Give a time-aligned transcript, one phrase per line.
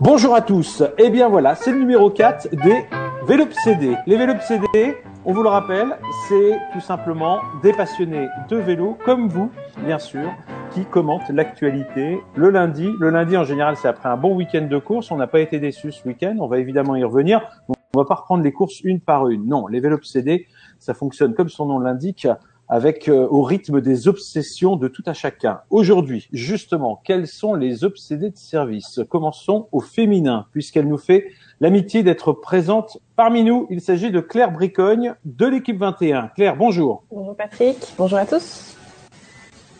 [0.00, 0.82] Bonjour à tous.
[0.98, 2.84] Eh bien voilà, c'est le numéro 4 des
[3.26, 3.96] Vélopsédés.
[4.06, 5.98] Les Vélopsédés, on vous le rappelle,
[6.28, 9.50] c'est tout simplement des passionnés de vélo comme vous,
[9.84, 10.32] bien sûr,
[10.70, 12.90] qui commentent l'actualité le lundi.
[12.98, 15.10] Le lundi, en général, c'est après un bon week-end de course.
[15.10, 16.36] On n'a pas été déçus ce week-end.
[16.40, 17.42] On va évidemment y revenir.
[17.68, 19.46] On va pas reprendre les courses une par une.
[19.46, 20.46] Non, les Vélopsédés,
[20.78, 22.26] ça fonctionne comme son nom l'indique
[22.70, 25.60] avec euh, au rythme des obsessions de tout à chacun.
[25.70, 31.26] Aujourd'hui, justement, quels sont les obsédés de service Commençons au féminin, puisqu'elle nous fait
[31.60, 33.66] l'amitié d'être présente parmi nous.
[33.70, 36.28] Il s'agit de Claire Bricogne de l'équipe 21.
[36.28, 37.02] Claire, bonjour.
[37.10, 38.76] Bonjour Patrick, bonjour à tous.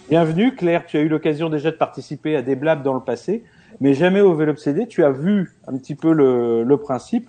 [0.09, 3.45] Bienvenue Claire, tu as eu l'occasion déjà de participer à des blabs dans le passé,
[3.81, 4.89] mais jamais au Vélopsédé.
[4.89, 7.29] Tu as vu un petit peu le, le principe.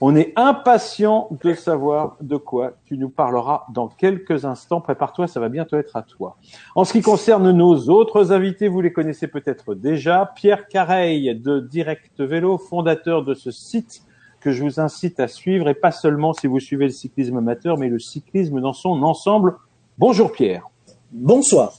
[0.00, 4.80] On est impatient de savoir de quoi tu nous parleras dans quelques instants.
[4.80, 6.36] Prépare-toi, ça va bientôt être à toi.
[6.76, 10.32] En ce qui concerne nos autres invités, vous les connaissez peut-être déjà.
[10.36, 14.02] Pierre Careil de Direct Vélo, fondateur de ce site
[14.40, 17.76] que je vous incite à suivre et pas seulement si vous suivez le cyclisme amateur,
[17.76, 19.56] mais le cyclisme dans son ensemble.
[19.98, 20.62] Bonjour Pierre.
[21.10, 21.72] Bonsoir.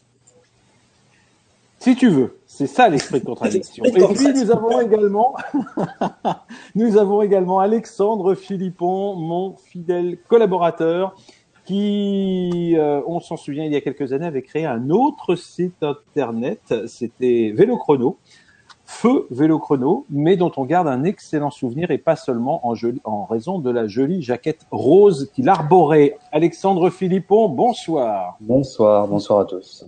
[1.80, 2.40] Si tu veux.
[2.46, 3.86] C'est ça l'esprit de contradiction.
[3.86, 5.36] Et puis nous avons également,
[6.76, 11.16] nous avons également Alexandre Philippon, mon fidèle collaborateur,
[11.64, 15.82] qui, euh, on s'en souvient, il y a quelques années, avait créé un autre site
[15.82, 16.74] internet.
[16.88, 18.18] C'était Vélo Chrono,
[18.86, 22.74] Feu Vélo Chrono, mais dont on garde un excellent souvenir et pas seulement en,
[23.06, 26.18] en raison de la jolie jaquette rose qu'il arborait.
[26.34, 28.36] Alexandre Philippon, bonsoir.
[28.42, 29.86] Bonsoir, bonsoir à tous.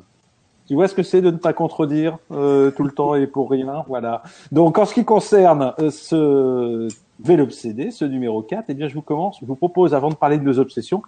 [0.71, 3.51] Tu vois ce que c'est de ne pas contredire euh, tout le temps et pour
[3.51, 4.23] rien, voilà.
[4.53, 6.87] Donc en ce qui concerne euh, ce
[7.19, 10.37] Vélobsédé, ce numéro 4, eh bien je vous commence, je vous propose avant de parler
[10.37, 11.03] de nos obsessions,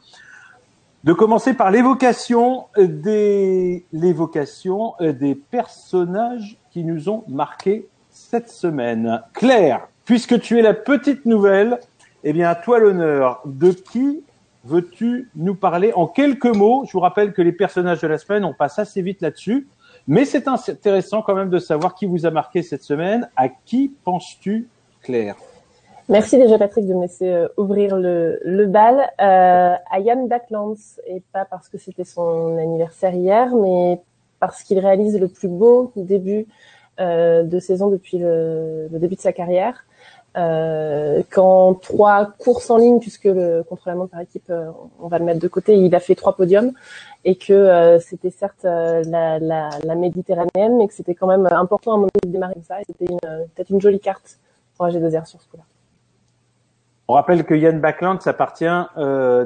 [1.06, 9.22] de commencer par l'évocation des l'évocation euh, des personnages qui nous ont marqués cette semaine.
[9.31, 11.80] Claire, puisque tu es la petite nouvelle,
[12.25, 13.40] eh bien à toi l'honneur.
[13.45, 14.24] De qui
[14.63, 16.84] veux-tu nous parler en quelques mots?
[16.88, 19.68] Je vous rappelle que les personnages de la semaine, on passe assez vite là-dessus,
[20.07, 23.29] mais c'est intéressant quand même de savoir qui vous a marqué cette semaine.
[23.35, 24.68] À qui penses-tu,
[25.01, 25.35] Claire?
[26.09, 29.09] Merci déjà Patrick de me laisser euh, ouvrir le, bal.
[29.22, 30.75] Euh, à Yann Backlands
[31.07, 34.01] et pas parce que c'était son anniversaire hier, mais
[34.40, 36.45] parce qu'il réalise le plus beau début
[37.00, 39.85] euh, de saison depuis le, début de sa carrière
[40.35, 45.39] qu'en trois courses en ligne, puisque le contre-la-montre par équipe, euh, on va le mettre
[45.39, 46.71] de côté, il a fait trois podiums
[47.23, 51.47] et que euh, c'était certes euh, la, la, la, méditerranéenne, mais que c'était quand même
[51.51, 52.81] important à mon avis de démarrer comme ça.
[52.81, 53.16] Et c'était
[53.55, 54.39] peut-être une jolie carte
[54.75, 55.63] pour AG2R sur ce coup-là.
[57.07, 58.65] On rappelle que Yann Backland s'appartient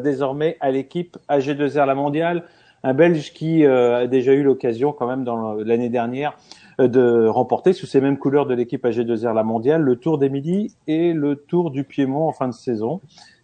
[0.03, 2.43] désormais à l'équipe AG2R La Mondiale,
[2.83, 6.37] un Belge qui a déjà eu l'occasion quand même dans l'année dernière
[6.79, 11.13] de remporter sous ces mêmes couleurs de l'équipe AG2R la mondiale le Tour d'Émilie et
[11.13, 13.01] le Tour du Piémont en fin de saison.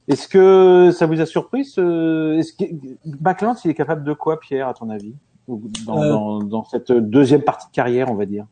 [0.08, 2.38] Est-ce que ça vous a surpris ce...
[2.38, 5.14] Est-ce que il est capable de quoi, Pierre, à ton avis,
[5.48, 6.10] dans, euh...
[6.10, 8.46] dans, dans, cette deuxième partie de carrière, on va dire?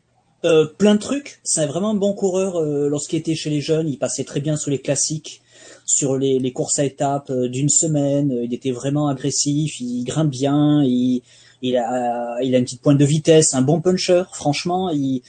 [0.44, 1.40] Euh, Plein de trucs.
[1.44, 2.56] C'est vraiment un bon coureur.
[2.56, 5.42] Euh, Lorsqu'il était chez les jeunes, il passait très bien sur les classiques,
[5.84, 8.30] sur les, les courses à étapes euh, d'une semaine.
[8.42, 11.22] Il était vraiment agressif, il grimpe bien, il
[11.62, 14.24] il a, il a une petite pointe de vitesse, un bon puncher.
[14.32, 15.22] Franchement, il,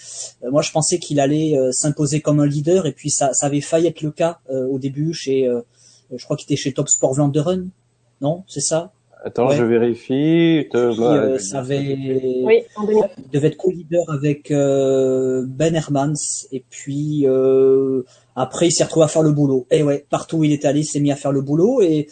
[0.44, 3.46] euh, moi je pensais qu'il allait euh, s'imposer comme un leader et puis ça, ça
[3.46, 5.48] avait failli être le cas euh, au début chez,
[6.12, 7.70] je crois qu'il était chez Top Sport Vlaanderen,
[8.20, 8.92] non C'est ça?
[9.26, 9.56] Attends, ouais.
[9.56, 10.68] je vérifie.
[10.70, 11.38] Te...
[11.38, 12.44] ça avait...
[12.44, 16.14] Oui, en il devait être co-leader avec Ben Hermans
[16.52, 17.26] et puis
[18.36, 19.68] après il s'est retrouvé à faire le boulot.
[19.70, 22.08] Et ouais, partout où il est allé, il s'est mis à faire le boulot et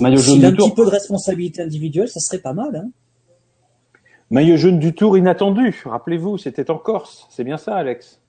[0.00, 0.68] Maillot jaune S'il a du un tour.
[0.68, 2.74] petit peu de responsabilité individuelle, ça serait pas mal.
[2.76, 2.90] Hein
[4.30, 5.82] Maillot jaune du tour inattendu.
[5.84, 7.26] Rappelez-vous, c'était en Corse.
[7.30, 8.20] C'est bien ça, Alex?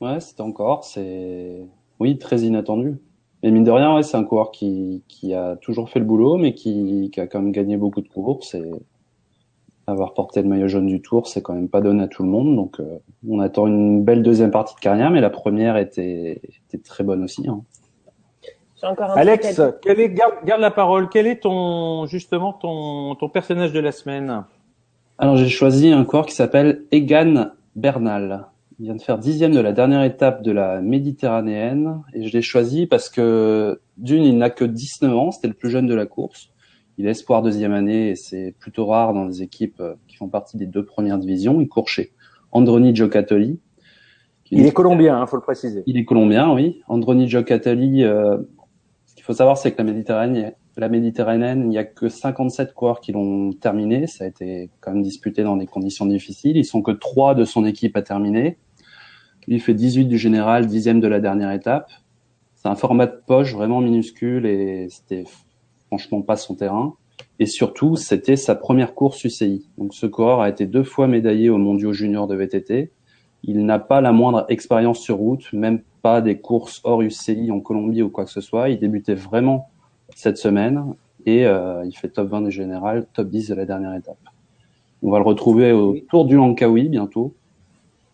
[0.00, 0.92] Ouais, c'était en Corse.
[0.94, 1.62] C'est
[2.00, 2.96] oui, très inattendu.
[3.42, 6.36] Mais mine de rien, ouais, c'est un coureur qui, qui a toujours fait le boulot,
[6.36, 8.54] mais qui, qui a quand même gagné beaucoup de courses.
[8.54, 8.70] Et
[9.86, 12.28] avoir porté le maillot jaune du tour, c'est quand même pas donné à tout le
[12.28, 12.56] monde.
[12.56, 12.98] Donc, euh,
[13.28, 17.22] on attend une belle deuxième partie de carrière, mais la première était, était très bonne
[17.22, 17.46] aussi.
[17.46, 17.62] Hein.
[18.86, 21.08] Encore un Alex, quel est, garde, garde, la parole.
[21.08, 24.44] Quel est ton justement ton, ton personnage de la semaine?
[25.18, 28.46] Alors j'ai choisi un coureur qui s'appelle Egan Bernal.
[28.78, 32.42] Il vient de faire dixième de la dernière étape de la Méditerranéenne et je l'ai
[32.42, 36.06] choisi parce que d'une, il n'a que 19 ans, c'était le plus jeune de la
[36.06, 36.50] course.
[36.98, 40.56] Il est espoir deuxième année et c'est plutôt rare dans les équipes qui font partie
[40.56, 41.60] des deux premières divisions.
[41.60, 42.12] Il court chez
[42.52, 43.58] Androni Giocattoli.
[44.50, 45.82] Il est colombien, il hein, faut le préciser.
[45.86, 46.82] Il est colombien, oui.
[46.88, 48.38] Androni Giocattoli, euh,
[49.26, 53.10] faut savoir, c'est que la Méditerranée, la Méditerranée, il n'y a que 57 coureurs qui
[53.10, 54.06] l'ont terminé.
[54.06, 56.56] Ça a été quand même disputé dans des conditions difficiles.
[56.56, 58.56] Ils sont que trois de son équipe à terminer.
[59.48, 61.90] Il fait 18 du général, dixième de la dernière étape.
[62.54, 65.24] C'est un format de poche vraiment minuscule et c'était
[65.88, 66.94] franchement pas son terrain.
[67.40, 69.66] Et surtout, c'était sa première course UCI.
[69.76, 72.92] Donc ce coureur a été deux fois médaillé au mondiaux juniors de VTT.
[73.42, 77.58] Il n'a pas la moindre expérience sur route, même pas des courses hors UCI en
[77.58, 78.68] Colombie ou quoi que ce soit.
[78.68, 79.70] Il débutait vraiment
[80.14, 80.94] cette semaine
[81.26, 84.20] et euh, il fait top 20 du général, top 10 de la dernière étape.
[85.02, 87.34] On va le retrouver au Tour du Langkawi bientôt.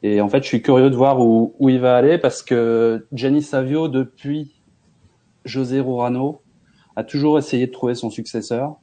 [0.02, 3.06] Et en fait, je suis curieux de voir où, où il va aller parce que
[3.12, 4.54] Gianni Savio, depuis
[5.44, 6.40] José Rurano,
[6.96, 8.76] a toujours essayé de trouver son successeur.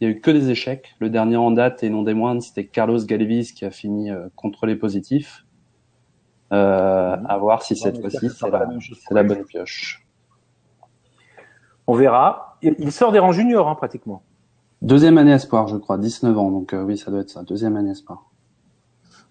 [0.00, 0.96] Il y a eu que des échecs.
[0.98, 4.26] Le dernier en date et non des moindres, c'était Carlos Galvis qui a fini euh,
[4.34, 4.74] contre les
[6.52, 8.66] Euh, à voir si cette fois-ci c'est la,
[9.10, 10.06] la, bonne pioche.
[11.86, 12.58] On verra.
[12.62, 14.22] Il sort des rangs juniors hein, pratiquement.
[14.82, 16.50] Deuxième année espoir, je crois, 19 ans.
[16.50, 17.42] Donc euh, oui, ça doit être ça.
[17.42, 18.31] Deuxième année espoir.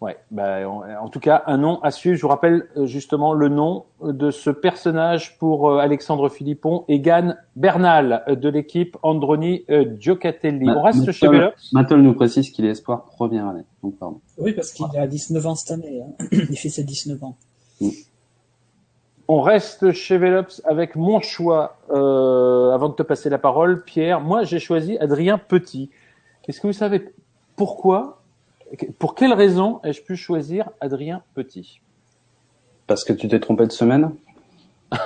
[0.01, 2.15] Ouais, bah, en, tout cas, un nom à suivre.
[2.15, 7.35] Je vous rappelle euh, justement le nom de ce personnage pour euh, Alexandre Philippon, Egan
[7.55, 9.63] Bernal de l'équipe Androni
[9.99, 10.67] Giocatelli.
[10.69, 11.71] On reste chez Velops.
[11.73, 13.63] Mattol nous précise qu'il est espoir première année.
[13.83, 14.21] Donc, pardon.
[14.37, 16.01] Oui, parce qu'il a 19 ans cette année.
[16.01, 16.25] Hein.
[16.31, 17.37] Il fait ses 19 ans.
[17.79, 17.89] Mm.
[19.33, 21.77] On reste chez Velops avec mon choix.
[21.89, 25.89] Euh, avant de te passer la parole, Pierre, moi j'ai choisi Adrien Petit.
[26.49, 27.13] Est-ce que vous savez
[27.55, 28.20] pourquoi,
[28.99, 31.81] pour quelle raison ai-je pu choisir Adrien Petit?
[32.87, 34.11] Parce que tu t'es trompé de semaine?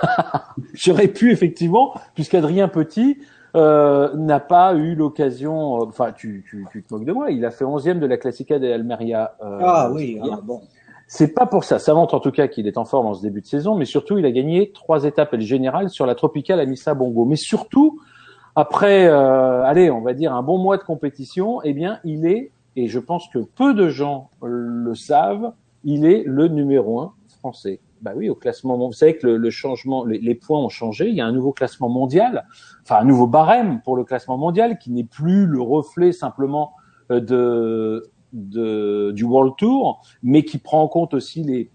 [0.73, 3.19] J'aurais pu effectivement, puisqu'Adrien Petit
[3.55, 5.81] euh, n'a pas eu l'occasion.
[5.81, 7.31] Euh, enfin, tu, tu, tu, te moques de moi.
[7.31, 9.35] Il a fait 11e de la Classica de Almeria.
[9.43, 10.61] Euh, ah oui, ah, bon.
[11.07, 11.77] C'est pas pour ça.
[11.77, 13.85] Ça montre en tout cas qu'il est en forme en ce début de saison, mais
[13.85, 17.25] surtout il a gagné trois étapes et le général sur la tropicale Amissa Bongo.
[17.25, 17.99] Mais surtout
[18.55, 22.51] après, euh, allez, on va dire un bon mois de compétition, eh bien il est,
[22.75, 27.79] et je pense que peu de gens le savent, il est le numéro un français.
[28.01, 31.09] Bah oui, au classement, vous savez que le, changement, les, points ont changé.
[31.09, 32.45] Il y a un nouveau classement mondial,
[32.83, 36.73] enfin un nouveau barème pour le classement mondial qui n'est plus le reflet simplement
[37.11, 38.01] euh,
[38.33, 41.71] de, du World Tour, mais qui prend en compte aussi les,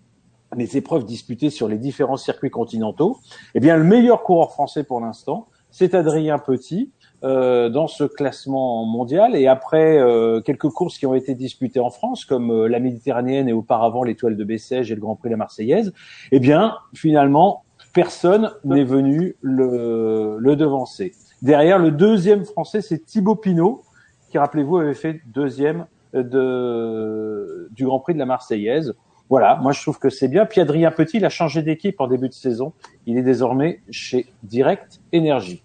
[0.57, 3.19] les épreuves disputées sur les différents circuits continentaux,
[3.55, 8.87] eh bien le meilleur coureur français pour l'instant, c'est Adrien Petit euh, dans ce classement
[8.87, 9.37] mondial.
[9.37, 13.49] Et après euh, quelques courses qui ont été disputées en France, comme euh, la Méditerranéenne
[13.49, 15.93] et auparavant l'étoile de Bessèges et le Grand Prix de la Marseillaise,
[16.33, 21.13] eh bien finalement personne n'est venu le, le devancer.
[21.43, 23.83] Derrière, le deuxième français, c'est Thibaut Pinot,
[24.31, 28.95] qui, rappelez-vous, avait fait deuxième de, du Grand Prix de la Marseillaise.
[29.29, 30.45] Voilà, moi je trouve que c'est bien.
[30.45, 32.73] Puis Adrien Petit, il a changé d'équipe en début de saison.
[33.07, 35.63] Il est désormais chez Direct Énergie.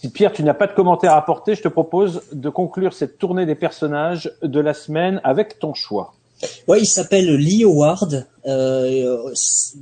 [0.00, 3.18] Si Pierre, tu n'as pas de commentaires à apporter, je te propose de conclure cette
[3.18, 6.14] tournée des personnages de la semaine avec ton choix.
[6.66, 8.26] Ouais, il s'appelle Lee Howard.
[8.46, 9.30] Euh,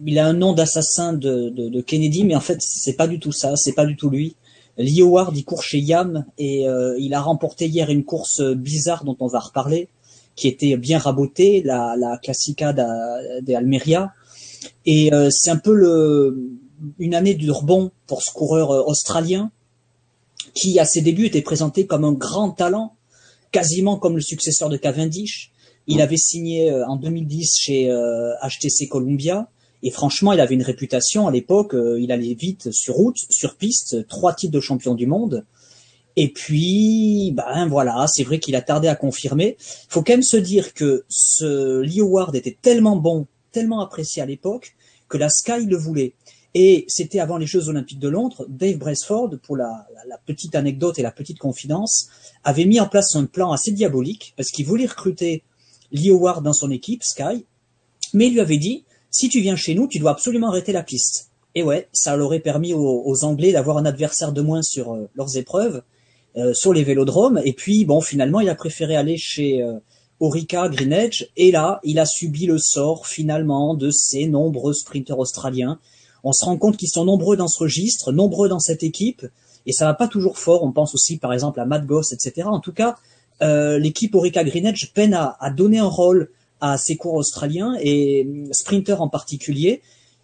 [0.05, 3.21] il a un nom d'assassin de, de, de, Kennedy, mais en fait, c'est pas du
[3.21, 3.55] tout ça.
[3.55, 4.35] C'est pas du tout lui.
[4.77, 9.05] Lee Howard, il court chez Yam et euh, il a remporté hier une course bizarre
[9.05, 9.89] dont on va reparler,
[10.35, 14.11] qui était bien rabotée, la, la Classica d'Almeria.
[14.85, 16.59] Et euh, c'est un peu le,
[16.99, 19.53] une année du rebond pour ce coureur euh, australien
[20.55, 22.97] qui, à ses débuts, était présenté comme un grand talent,
[23.53, 25.53] quasiment comme le successeur de Cavendish.
[25.87, 27.91] Il avait signé en 2010 chez
[28.43, 29.49] HTC Columbia.
[29.83, 31.75] Et franchement, il avait une réputation à l'époque.
[31.75, 35.45] Euh, il allait vite sur route, sur piste, trois titres de champion du monde.
[36.17, 39.57] Et puis, ben voilà, c'est vrai qu'il a tardé à confirmer.
[39.89, 44.27] Faut quand même se dire que ce Lee Howard était tellement bon, tellement apprécié à
[44.27, 44.75] l'époque,
[45.09, 46.15] que la Sky le voulait.
[46.61, 49.87] Et c'était avant les Jeux Olympiques de Londres, Dave Braceford, pour la,
[50.27, 52.09] petite anecdote et la petite confidence,
[52.43, 55.45] avait mis en place un plan assez diabolique, parce qu'il voulait recruter
[55.93, 57.47] Lee Howard dans son équipe, Sky,
[58.13, 60.83] mais il lui avait dit, si tu viens chez nous, tu dois absolument arrêter la
[60.83, 61.31] piste.
[61.55, 64.95] Et ouais, ça leur aurait permis aux, aux Anglais d'avoir un adversaire de moins sur
[64.95, 65.83] euh, leurs épreuves,
[66.37, 67.41] euh, sur les vélodromes.
[67.45, 69.79] Et puis, bon, finalement, il a préféré aller chez euh,
[70.19, 71.27] Orica Greenedge.
[71.37, 75.79] Et là, il a subi le sort, finalement, de ces nombreux sprinteurs australiens.
[76.29, 79.27] On se rend compte qu'ils sont nombreux dans ce registre, nombreux dans cette équipe.
[79.65, 80.63] Et ça va pas toujours fort.
[80.63, 82.49] On pense aussi, par exemple, à Matt Goss, etc.
[82.51, 82.97] En tout cas,
[83.41, 86.29] euh, l'équipe Orica Greenedge peine à, à donner un rôle
[86.61, 89.81] à ses cours australiens et sprinter en particulier.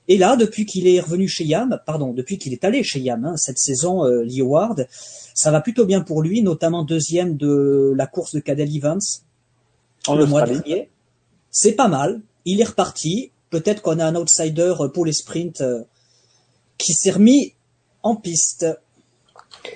[0.07, 3.25] Et là, depuis qu'il est revenu chez Yam, pardon, depuis qu'il est allé chez Yam
[3.25, 4.87] hein, cette saison, euh, Lee Howard,
[5.33, 9.01] ça va plutôt bien pour lui, notamment deuxième de la course de Cadel Evans
[10.07, 10.91] en le mois dernier.
[11.51, 12.21] C'est pas mal.
[12.45, 13.31] Il est reparti.
[13.49, 15.85] Peut-être qu'on a un outsider pour les sprints euh,
[16.79, 17.55] qui s'est remis
[18.03, 18.67] en piste.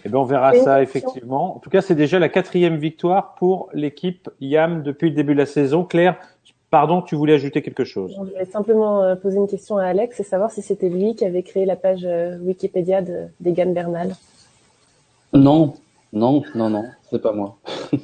[0.05, 1.57] Eh ben, on verra ça effectivement.
[1.57, 5.39] En tout cas, c'est déjà la quatrième victoire pour l'équipe YAM depuis le début de
[5.39, 5.85] la saison.
[5.85, 6.19] Claire,
[6.71, 8.13] pardon, tu voulais ajouter quelque chose?
[8.15, 11.25] Je voulais simplement euh, poser une question à Alex et savoir si c'était lui qui
[11.25, 13.03] avait créé la page euh, Wikipédia
[13.41, 14.15] d'Egan Bernal.
[15.33, 15.75] Non,
[16.13, 17.57] non, non, non, c'est pas moi.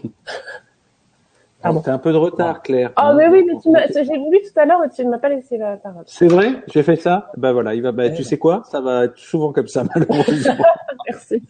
[1.64, 1.80] Pardon.
[1.82, 2.92] T'as un peu de retard, Claire.
[2.94, 5.18] Ah, mais oui, mais tu m'as, j'ai voulu tout à l'heure et tu ne m'as
[5.18, 6.04] pas laissé la parole.
[6.06, 6.62] C'est vrai?
[6.66, 7.32] J'ai fait ça?
[7.38, 8.62] Ben voilà, il va, ben, tu sais quoi?
[8.70, 10.64] Ça va être souvent comme ça, malheureusement.
[11.08, 11.42] Merci.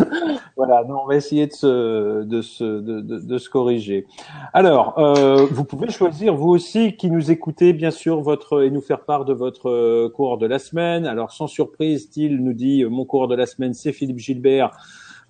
[0.56, 4.06] voilà, non, on va essayer de se, de se, de, de, de se corriger.
[4.52, 8.80] Alors, euh, vous pouvez choisir, vous aussi, qui nous écoutez, bien sûr, votre, et nous
[8.80, 11.04] faire part de votre euh, cours de la semaine.
[11.04, 14.70] Alors, sans surprise, Style nous dit, euh, mon cours de la semaine, c'est Philippe Gilbert.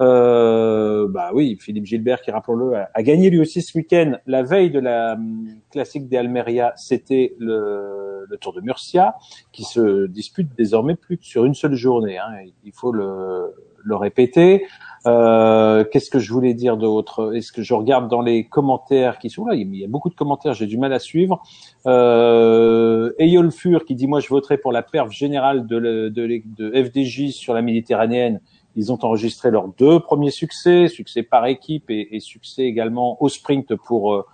[0.02, 4.12] Euh, bah oui, Philippe Gilbert, qui rappelons-le, a, gagné lui aussi ce week-end.
[4.26, 9.14] La veille de la hum, classique des Almeria, c'était le, le, Tour de Murcia,
[9.52, 12.18] qui se dispute désormais plus que sur une seule journée.
[12.18, 12.32] Hein.
[12.64, 13.54] Il faut le,
[13.85, 14.66] le répéter.
[15.06, 17.35] Euh, Qu'est-ce que je voulais dire d'autre?
[17.35, 19.54] Est-ce que je regarde dans les commentaires qui sont là?
[19.54, 21.42] Il y a beaucoup de commentaires, j'ai du mal à suivre.
[21.87, 27.30] Euh, Eyolfur qui dit moi je voterai pour la perf générale de, de, de FDJ
[27.30, 28.40] sur la Méditerranéenne
[28.76, 33.75] ils ont enregistré leurs deux premiers succès, succès par équipe et, succès également au sprint
[33.75, 34.26] pour euh,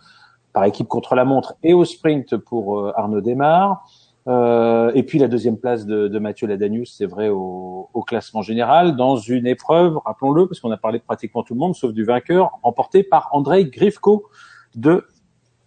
[0.52, 3.84] par équipe contre la montre et au sprint pour euh, Arnaud Desmar.
[4.26, 8.94] Euh, et puis la deuxième place de, Mathieu Ladanius, c'est vrai au, au, classement général,
[8.94, 12.04] dans une épreuve, rappelons-le, parce qu'on a parlé de pratiquement tout le monde, sauf du
[12.04, 14.26] vainqueur, remporté par Andrei Grifko
[14.74, 15.06] de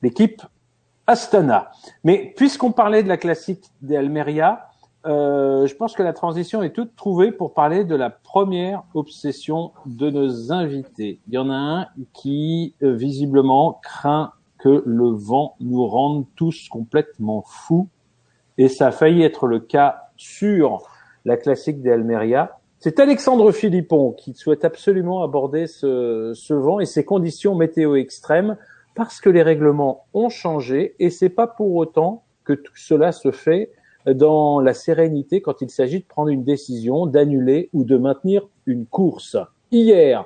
[0.03, 0.43] l'équipe
[1.07, 1.71] Astana.
[2.03, 4.70] Mais puisqu'on parlait de la classique des Almeria,
[5.05, 9.71] euh, je pense que la transition est toute trouvée pour parler de la première obsession
[9.85, 11.19] de nos invités.
[11.27, 16.69] Il y en a un qui euh, visiblement craint que le vent nous rende tous
[16.69, 17.89] complètement fous,
[18.59, 20.83] et ça a failli être le cas sur
[21.25, 22.59] la classique des Almeria.
[22.77, 28.57] C'est Alexandre Philippon qui souhaite absolument aborder ce, ce vent et ces conditions météo extrêmes
[28.95, 33.31] parce que les règlements ont changé et c'est pas pour autant que tout cela se
[33.31, 33.71] fait
[34.05, 38.85] dans la sérénité quand il s'agit de prendre une décision, d'annuler ou de maintenir une
[38.85, 39.37] course.
[39.71, 40.25] Hier,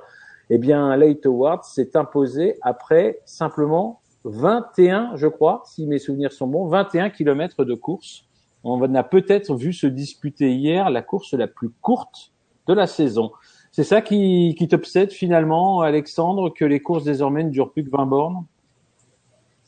[0.49, 6.47] eh bien, Leigh Howard s'est imposé après simplement 21, je crois, si mes souvenirs sont
[6.47, 8.25] bons, 21 kilomètres de course.
[8.63, 12.31] On a peut-être vu se disputer hier la course la plus courte
[12.67, 13.31] de la saison.
[13.71, 17.91] C'est ça qui, qui t'obsède finalement, Alexandre, que les courses désormais ne durent plus que
[17.91, 18.45] 20 bornes?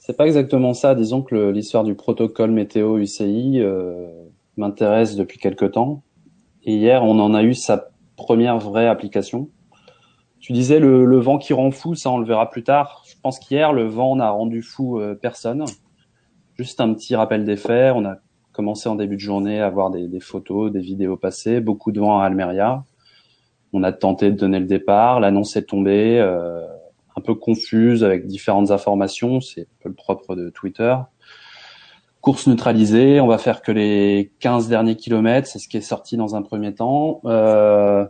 [0.07, 0.95] C'est pas exactement ça.
[0.95, 4.07] Disons que l'histoire du protocole météo UCI euh,
[4.55, 6.01] m'intéresse depuis quelque temps.
[6.63, 9.49] Et hier, on en a eu sa première vraie application.
[10.39, 13.03] Tu disais le, vent qui rend fou, ça on le verra plus tard.
[13.05, 15.65] Je pense qu'hier, le vent n'a rendu fou euh, personne.
[16.57, 17.91] Juste un petit rappel des faits.
[17.93, 18.15] On a
[18.53, 21.99] commencé en début de journée à voir des, des photos, des vidéos passées, beaucoup de
[21.99, 22.85] vent à Almeria.
[23.73, 26.17] On a tenté de donner le départ, l'annonce est tombée.
[26.17, 26.65] Euh,
[27.17, 29.41] un peu confuse avec différentes informations.
[29.41, 30.95] C'est un peu le propre de Twitter.
[32.21, 36.17] Course neutralisée, on va faire que les 15 derniers kilomètres, c'est ce qui est sorti
[36.17, 37.21] dans un premier temps.
[37.25, 38.05] Euh,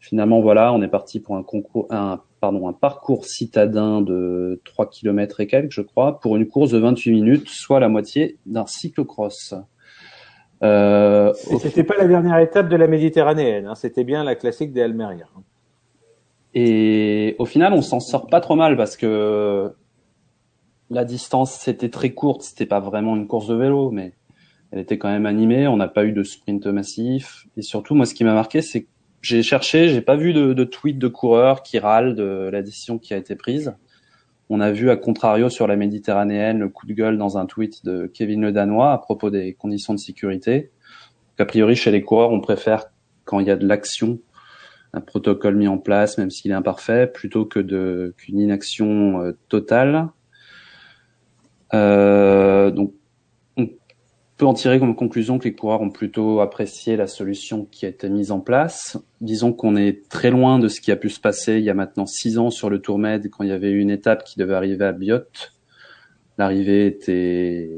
[0.00, 4.88] finalement, voilà, on est parti pour un concours, un, pardon, un parcours citadin de 3
[4.88, 8.66] km et quelques, je crois, pour une course de 28 minutes, soit la moitié d'un
[8.66, 9.54] cyclocross.
[10.62, 14.82] Euh, c'était pas la dernière étape de la Méditerranéenne, hein, c'était bien la classique des
[14.82, 15.26] Almeria.
[16.54, 19.72] Et au final, on s'en sort pas trop mal parce que
[20.90, 24.14] la distance c'était très courte, c'était pas vraiment une course de vélo, mais
[24.72, 25.68] elle était quand même animée.
[25.68, 27.46] On n'a pas eu de sprint massif.
[27.56, 28.88] Et surtout, moi, ce qui m'a marqué, c'est que
[29.22, 32.98] j'ai cherché, j'ai pas vu de, de tweet de coureurs qui râlent de la décision
[32.98, 33.74] qui a été prise.
[34.48, 37.84] On a vu, à contrario, sur la Méditerranéenne, le coup de gueule dans un tweet
[37.84, 40.70] de Kevin Le Danois à propos des conditions de sécurité.
[41.38, 42.86] a priori, chez les coureurs, on préfère
[43.24, 44.18] quand il y a de l'action
[44.92, 49.32] un protocole mis en place, même s'il est imparfait, plutôt que de qu'une inaction euh,
[49.48, 50.08] totale.
[51.74, 52.94] Euh, donc,
[53.56, 53.68] on
[54.36, 57.88] peut en tirer comme conclusion que les coureurs ont plutôt apprécié la solution qui a
[57.88, 58.98] été mise en place.
[59.20, 61.74] Disons qu'on est très loin de ce qui a pu se passer il y a
[61.74, 64.54] maintenant six ans sur le Tour Med, quand il y avait une étape qui devait
[64.54, 65.20] arriver à Biot.
[66.38, 67.70] L'arrivée était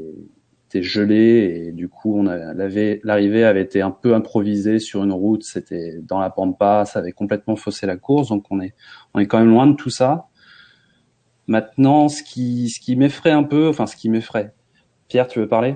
[0.81, 5.99] gelé et du coup on l'arrivée avait été un peu improvisée sur une route, c'était
[6.01, 8.73] dans la pampa, ça avait complètement faussé la course, donc on est
[9.13, 10.27] on est quand même loin de tout ça.
[11.47, 14.53] Maintenant, ce qui ce qui m'effraie un peu, enfin ce qui m'effraie.
[15.07, 15.75] Pierre, tu veux parler?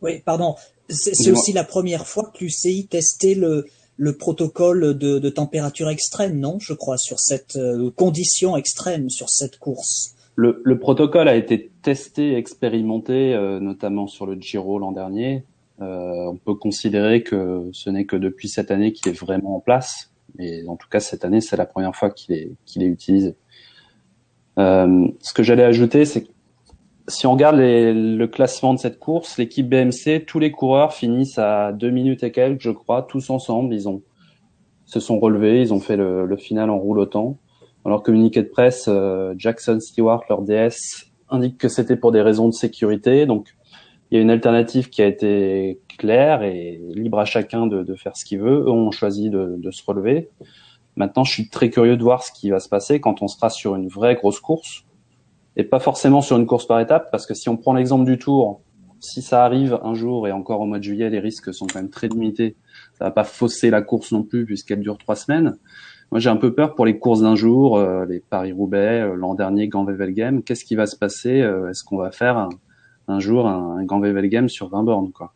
[0.00, 0.54] Oui, pardon.
[0.88, 3.66] C'est aussi la première fois que l'UCI testait le
[3.98, 6.58] le protocole de, de, température extrême, non?
[6.60, 10.14] Je crois sur cette euh, condition extrême sur cette course.
[10.36, 15.44] Le, le, protocole a été testé, expérimenté, euh, notamment sur le Giro l'an dernier.
[15.80, 19.60] Euh, on peut considérer que ce n'est que depuis cette année qu'il est vraiment en
[19.60, 20.12] place.
[20.36, 23.36] Mais en tout cas, cette année, c'est la première fois qu'il est, utilisé.
[24.58, 26.28] Euh, ce que j'allais ajouter, c'est que
[27.06, 31.72] si on regarde le classement de cette course, l'équipe BMC, tous les coureurs finissent à
[31.72, 33.72] deux minutes et quelques, je crois, tous ensemble.
[33.72, 34.02] Ils ont
[34.84, 37.38] se sont relevés, ils ont fait le, final en roulotant.
[37.84, 38.90] Dans leur communiqué de presse,
[39.38, 43.26] Jackson Stewart, leur DS, indique que c'était pour des raisons de sécurité.
[43.26, 43.54] Donc,
[44.10, 48.16] il y a une alternative qui a été claire et libre à chacun de, faire
[48.16, 48.60] ce qu'il veut.
[48.60, 50.30] Eux ont choisi de, de, se relever.
[50.96, 53.50] Maintenant, je suis très curieux de voir ce qui va se passer quand on sera
[53.50, 54.84] sur une vraie grosse course
[55.58, 58.16] et pas forcément sur une course par étape, parce que si on prend l'exemple du
[58.16, 58.62] Tour,
[59.00, 61.80] si ça arrive un jour et encore au mois de juillet, les risques sont quand
[61.80, 62.56] même très limités.
[62.94, 65.56] Ça va pas fausser la course non plus puisqu'elle dure trois semaines.
[66.10, 69.34] Moi, j'ai un peu peur pour les courses d'un jour, euh, les Paris-Roubaix, euh, l'an
[69.34, 70.42] dernier, Gand-Wevelgem.
[70.42, 72.48] Qu'est-ce qui va se passer euh, Est-ce qu'on va faire
[73.08, 75.34] un, jour un, un Gand-Wevelgem sur 20 bornes quoi?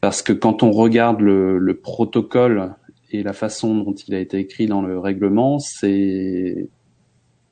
[0.00, 2.74] Parce que quand on regarde le, le, protocole
[3.10, 6.68] et la façon dont il a été écrit dans le règlement, c'est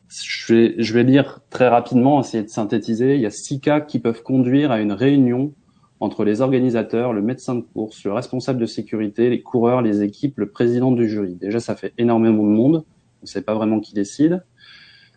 [0.08, 3.16] je vais, je vais lire très rapidement, essayer de synthétiser.
[3.16, 5.52] Il y a six cas qui peuvent conduire à une réunion
[6.04, 10.38] entre les organisateurs, le médecin de course, le responsable de sécurité, les coureurs, les équipes,
[10.38, 11.34] le président du jury.
[11.34, 12.76] Déjà, ça fait énormément de monde.
[12.76, 14.44] On ne sait pas vraiment qui décide.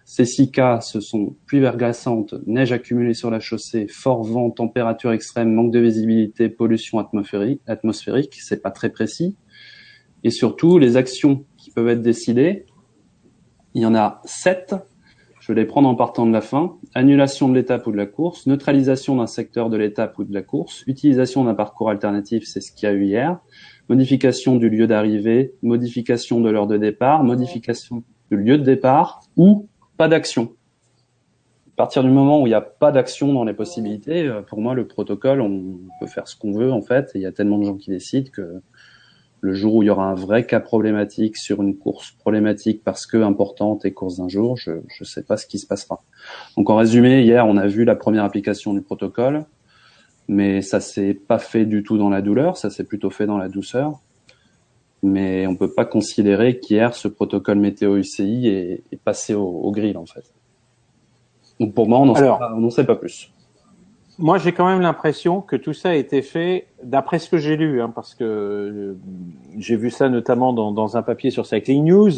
[0.06, 5.12] Ces six cas, ce sont pluie verglaçante, neige accumulée sur la chaussée, fort vent, température
[5.12, 8.36] extrême, manque de visibilité, pollution atmosphérique.
[8.39, 9.36] c'est pas très précis.
[10.24, 12.65] Et surtout, les actions qui peuvent être décidées.
[13.74, 14.74] Il y en a sept
[15.48, 16.75] je vais les prendre en partant de la fin.
[16.94, 20.42] Annulation de l'étape ou de la course, neutralisation d'un secteur de l'étape ou de la
[20.42, 23.39] course, utilisation d'un parcours alternatif, c'est ce qu'il y a eu hier,
[23.88, 29.70] modification du lieu d'arrivée, modification de l'heure de départ, modification du lieu de départ ou
[29.96, 30.51] pas d'action.
[31.68, 34.60] À partir du moment où il n'y a pas d'action dans les possibilités, euh, pour
[34.60, 37.12] moi, le protocole, on peut faire ce qu'on veut en fait.
[37.16, 38.62] il y a tellement de gens qui décident que
[39.41, 43.06] le jour où il y aura un vrai cas problématique sur une course problématique parce
[43.06, 46.01] que importante et course d'un jour, je ne sais pas ce qui se passera.
[46.56, 49.46] Donc en résumé, hier on a vu la première application du protocole,
[50.27, 53.38] mais ça s'est pas fait du tout dans la douleur, ça s'est plutôt fait dans
[53.38, 54.00] la douceur.
[55.04, 59.71] Mais on peut pas considérer qu'hier ce protocole météo UCI est, est passé au, au,
[59.71, 60.34] grill en fait.
[61.60, 63.32] Donc pour moi on n'en sait, sait pas plus
[64.19, 67.56] moi, j'ai quand même l'impression que tout ça a été fait d'après ce que j'ai
[67.56, 68.97] lu, hein, parce que euh,
[69.58, 72.12] j'ai vu ça notamment dans, dans, un papier sur Cycling News,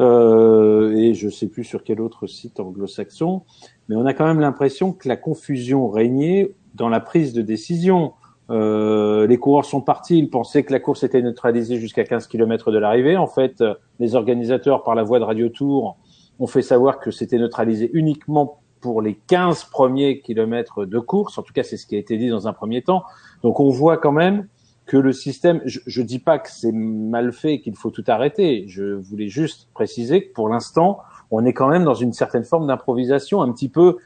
[0.00, 3.42] euh, et je sais plus sur quel autre site anglo-saxon,
[3.88, 8.12] mais on a quand même l'impression que la confusion régnait dans la prise de décision.
[8.50, 12.72] Euh, les coureurs sont partis, ils pensaient que la course était neutralisée jusqu'à 15 km
[12.72, 13.18] de l'arrivée.
[13.18, 13.62] En fait,
[13.98, 15.98] les organisateurs, par la voie de Radio Tour,
[16.38, 21.38] ont fait savoir que c'était neutralisé uniquement pour les 15 premiers kilomètres de course.
[21.38, 23.04] En tout cas, c'est ce qui a été dit dans un premier temps.
[23.42, 24.46] Donc, on voit quand même
[24.86, 28.64] que le système, je ne dis pas que c'est mal fait, qu'il faut tout arrêter.
[28.68, 32.66] Je voulais juste préciser que pour l'instant, on est quand même dans une certaine forme
[32.66, 33.98] d'improvisation, un petit peu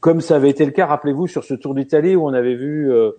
[0.00, 2.90] comme ça avait été le cas, rappelez-vous, sur ce Tour d'Italie où on avait vu
[2.90, 3.12] euh,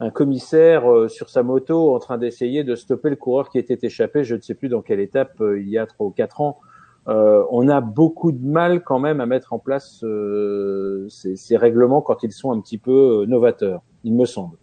[0.00, 3.78] un commissaire euh, sur sa moto en train d'essayer de stopper le coureur qui était
[3.82, 6.40] échappé, je ne sais plus dans quelle étape, euh, il y a trois ou quatre
[6.40, 6.58] ans,
[7.10, 12.02] euh, on a beaucoup de mal quand même à mettre en place euh, ces, règlements
[12.02, 14.56] quand ils sont un petit peu euh, novateurs, il me semble.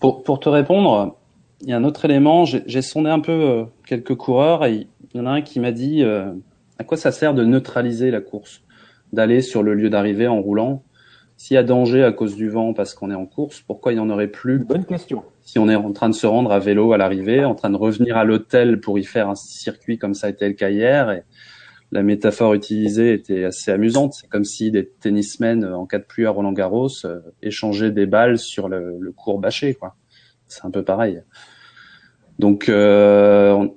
[0.00, 1.16] Pour, te répondre,
[1.60, 2.44] il y a un autre élément.
[2.46, 6.02] J'ai sondé un peu quelques coureurs et il y en a un qui m'a dit
[6.02, 8.62] à quoi ça sert de neutraliser la course,
[9.12, 10.82] d'aller sur le lieu d'arrivée en roulant?
[11.40, 13.94] S'il y a danger à cause du vent parce qu'on est en course, pourquoi il
[13.94, 15.24] n'y en aurait plus Bonne question.
[15.40, 17.78] Si on est en train de se rendre à vélo à l'arrivée, en train de
[17.78, 21.10] revenir à l'hôtel pour y faire un circuit comme ça a été le cas hier,
[21.10, 21.22] et
[21.92, 24.12] la métaphore utilisée était assez amusante.
[24.12, 28.04] C'est comme si des tennismen en cas de pluie à Roland Garros euh, échangeaient des
[28.04, 29.96] balles sur le, le cours bâché, quoi.
[30.46, 31.22] C'est un peu pareil.
[32.38, 33.76] Donc, euh, on,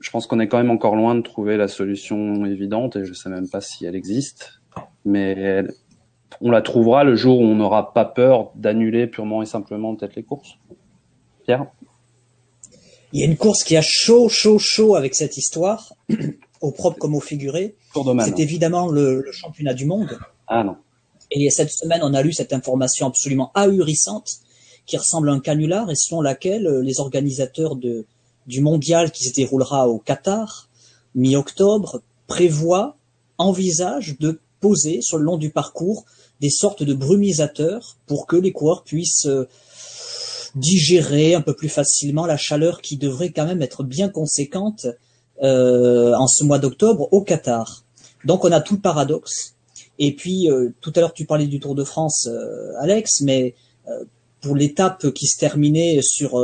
[0.00, 3.12] je pense qu'on est quand même encore loin de trouver la solution évidente, et je
[3.12, 4.60] sais même pas si elle existe.
[5.04, 5.70] Mais elle,
[6.40, 10.16] on la trouvera le jour où on n'aura pas peur d'annuler purement et simplement peut-être
[10.16, 10.56] les courses.
[11.44, 11.66] Pierre?
[13.12, 15.94] Il y a une course qui a chaud, chaud, chaud avec cette histoire,
[16.60, 17.74] au propre comme au figuré.
[18.24, 20.18] C'est évidemment le, le, championnat du monde.
[20.46, 20.76] Ah non.
[21.32, 24.40] Et cette semaine, on a lu cette information absolument ahurissante
[24.86, 28.06] qui ressemble à un canular et selon laquelle euh, les organisateurs de,
[28.46, 30.68] du mondial qui se déroulera au Qatar,
[31.14, 32.96] mi-octobre, prévoient,
[33.38, 36.04] envisagent de poser sur le long du parcours
[36.40, 39.48] des sortes de brumisateurs pour que les coureurs puissent euh,
[40.54, 44.86] digérer un peu plus facilement la chaleur qui devrait quand même être bien conséquente
[45.42, 47.84] euh, en ce mois d'octobre au Qatar.
[48.24, 49.54] Donc on a tout le paradoxe.
[49.98, 52.28] Et puis euh, tout à l'heure tu parlais du Tour de France,
[52.78, 53.54] Alex, mais
[54.40, 56.38] pour l'étape qui se terminait sur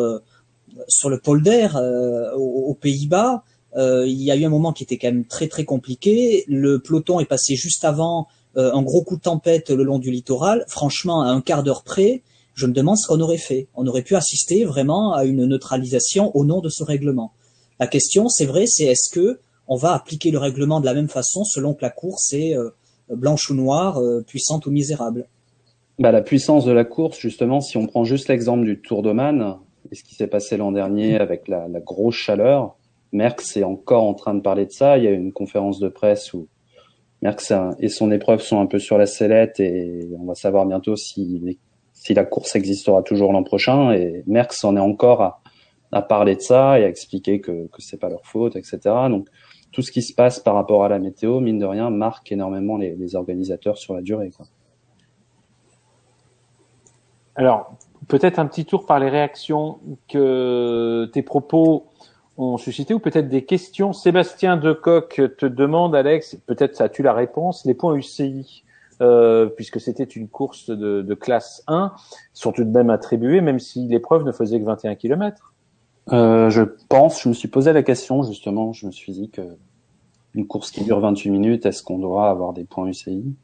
[0.88, 3.44] sur le polder euh, aux, Pays-Bas,
[3.76, 6.44] euh, il y a eu un moment qui était quand même très très compliqué.
[6.48, 10.10] Le peloton est passé juste avant euh, un gros coup de tempête le long du
[10.10, 10.64] littoral.
[10.68, 12.22] Franchement, à un quart d'heure près,
[12.54, 13.68] je me demande ce qu'on aurait fait.
[13.74, 17.32] On aurait pu assister vraiment à une neutralisation au nom de ce règlement.
[17.80, 19.38] La question, c'est vrai, c'est est-ce que
[19.68, 22.54] on va appliquer le règlement de la même façon selon que la course est
[23.10, 25.26] blanche ou noire, puissante ou misérable?
[25.98, 29.56] Bah, La puissance de la course, justement, si on prend juste l'exemple du Tour d'Oman,
[29.90, 32.76] et ce qui s'est passé l'an dernier avec la, la, grosse chaleur,
[33.12, 34.98] Merckx est encore en train de parler de ça.
[34.98, 36.48] Il y a une conférence de presse où
[37.26, 40.94] Merckx et son épreuve sont un peu sur la sellette et on va savoir bientôt
[40.94, 41.58] si,
[42.10, 43.90] la course existera toujours l'an prochain.
[43.92, 45.40] Et Merckx en est encore
[45.90, 48.78] à, parler de ça et à expliquer que, que c'est pas leur faute, etc.
[49.08, 49.28] Donc
[49.72, 52.76] tout ce qui se passe par rapport à la météo, mine de rien, marque énormément
[52.76, 54.30] les, organisateurs sur la durée.
[57.34, 57.74] Alors,
[58.08, 61.86] peut-être un petit tour par les réactions que tes propos
[62.38, 63.92] ont suscité ou peut-être des questions.
[63.92, 68.64] Sébastien Decoq te demande, Alex, peut-être as-tu la réponse, les points UCI,
[69.01, 71.92] euh, puisque c'était une course de, de, classe 1,
[72.33, 75.55] sont tout de même attribués, même si l'épreuve ne faisait que 21 km.
[76.12, 79.42] Euh, je pense, je me suis posé la question justement, je me suis dit que
[80.35, 83.35] une course qui dure 28 minutes, est-ce qu'on doit avoir des points UCI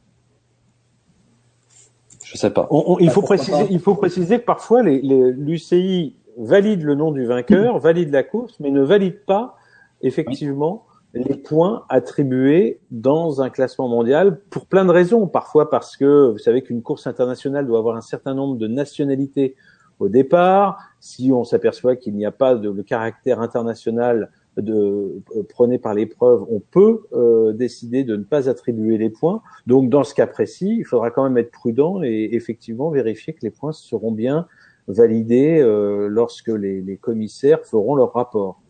[2.24, 2.66] je sais pas.
[3.00, 8.10] il, faut préciser, il faut préciser que parfois l'UCI valide le nom du vainqueur, valide
[8.10, 9.56] la course, mais ne valide pas
[10.00, 15.26] effectivement les points attribués dans un classement mondial pour plein de raisons.
[15.26, 19.54] Parfois parce que vous savez qu'une course internationale doit avoir un certain nombre de nationalités
[19.98, 20.78] au départ.
[21.00, 25.94] Si on s'aperçoit qu'il n'y a pas de le caractère international de euh, prôné par
[25.94, 29.42] l'épreuve, on peut euh, décider de ne pas attribuer les points.
[29.66, 33.40] Donc dans ce cas précis, il faudra quand même être prudent et effectivement vérifier que
[33.42, 34.46] les points seront bien
[34.88, 38.60] validés euh, lorsque les, les, commissaires feront leur rapport.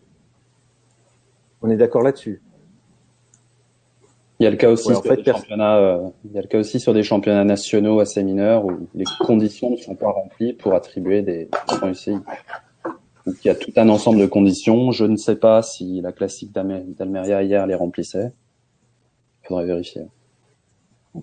[1.62, 2.42] On est d'accord là-dessus?
[4.40, 6.58] Il y a le cas aussi sur des championnats, euh, il y a le cas
[6.58, 10.74] aussi sur des championnats nationaux assez mineurs où les conditions ne sont pas remplies pour
[10.74, 12.16] attribuer des points UCI.
[13.24, 14.90] Donc il y a tout un ensemble de conditions.
[14.90, 18.32] Je ne sais pas si la classique d'Almeria hier les remplissait.
[19.44, 20.02] Il faudrait vérifier.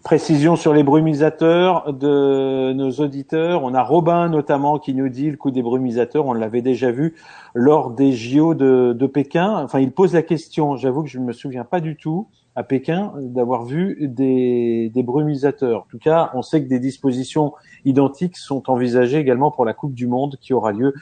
[0.03, 3.63] Précision sur les brumisateurs de nos auditeurs.
[3.63, 6.27] On a Robin notamment qui nous dit le coup des brumisateurs.
[6.27, 7.15] On l'avait déjà vu
[7.55, 9.51] lors des JO de, Pékin.
[9.63, 10.75] Enfin, il pose la question.
[10.75, 15.79] J'avoue que je ne me souviens pas du tout à Pékin d'avoir vu des brumisateurs.
[15.79, 19.95] En tout cas, on sait que des dispositions identiques sont envisagées également pour la Coupe
[19.95, 20.93] du Monde qui aura lieu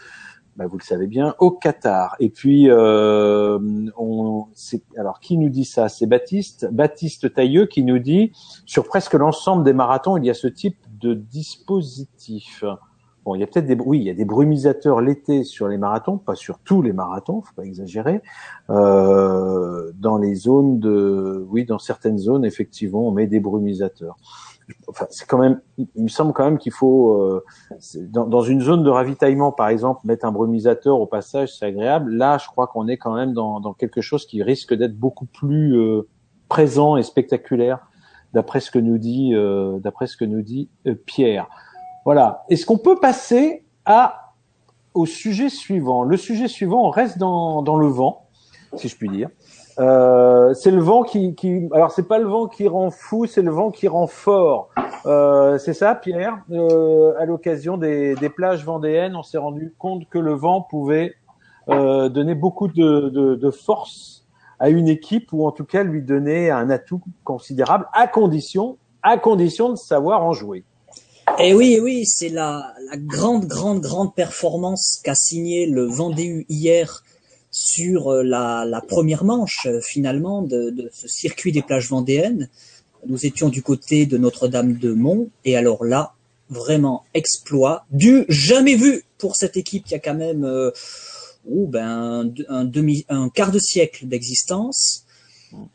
[0.58, 2.16] bah, vous le savez bien, au Qatar.
[2.20, 3.60] Et puis, euh,
[3.96, 4.48] on,
[4.98, 5.88] alors qui nous dit ça?
[5.88, 8.32] C'est Baptiste, Baptiste Tailleux qui nous dit
[8.66, 12.64] sur presque l'ensemble des marathons, il y a ce type de dispositif.
[13.24, 15.78] Bon, il y a peut-être des, oui, il y a des brumisateurs l'été sur les
[15.78, 18.22] marathons, pas sur tous les marathons, faut pas exagérer.
[18.70, 24.16] Euh, dans les zones de, oui, dans certaines zones, effectivement, on met des brumisateurs
[24.88, 27.44] enfin, c'est quand même, il me semble quand même qu'il faut, euh,
[27.96, 32.14] dans, dans, une zone de ravitaillement, par exemple, mettre un brumisateur au passage, c'est agréable.
[32.14, 35.26] Là, je crois qu'on est quand même dans, dans, quelque chose qui risque d'être beaucoup
[35.26, 36.08] plus euh,
[36.50, 37.80] présent et spectaculaire,
[38.34, 40.70] d'après ce que nous dit, euh, d'après ce que nous dit
[41.06, 41.48] Pierre.
[42.06, 42.46] Voilà.
[42.50, 44.34] Est-ce qu'on peut passer à
[44.94, 46.04] au sujet suivant?
[46.04, 48.28] Le sujet suivant, on reste dans, dans le vent,
[48.76, 49.30] si je puis dire.
[49.80, 53.44] Euh, c'est le vent qui, qui, alors c'est pas le vent qui rend fou, c'est
[53.44, 54.70] le vent qui rend fort.
[55.06, 56.40] Euh, c'est ça, Pierre?
[56.52, 61.14] Euh, à l'occasion des, des, plages vendéennes, on s'est rendu compte que le vent pouvait
[61.70, 64.26] euh, donner beaucoup de, de, de, force
[64.60, 69.18] à une équipe, ou en tout cas lui donner un atout considérable, à condition, à
[69.18, 70.64] condition de savoir en jouer.
[71.40, 76.46] Et eh oui, oui, c'est la, la grande, grande, grande performance qu'a signé le Vendée
[76.50, 77.04] hier
[77.58, 82.50] sur euh, la, la première manche euh, finalement de, de, ce circuit des plages vendéennes.
[83.08, 86.14] Nous étions du côté de Notre-Dame-de-Mont et alors là,
[86.50, 90.70] vraiment exploit du jamais vu pour cette équipe qui a quand même euh,
[91.50, 95.06] oh, ben, un, demi, un quart de siècle d'existence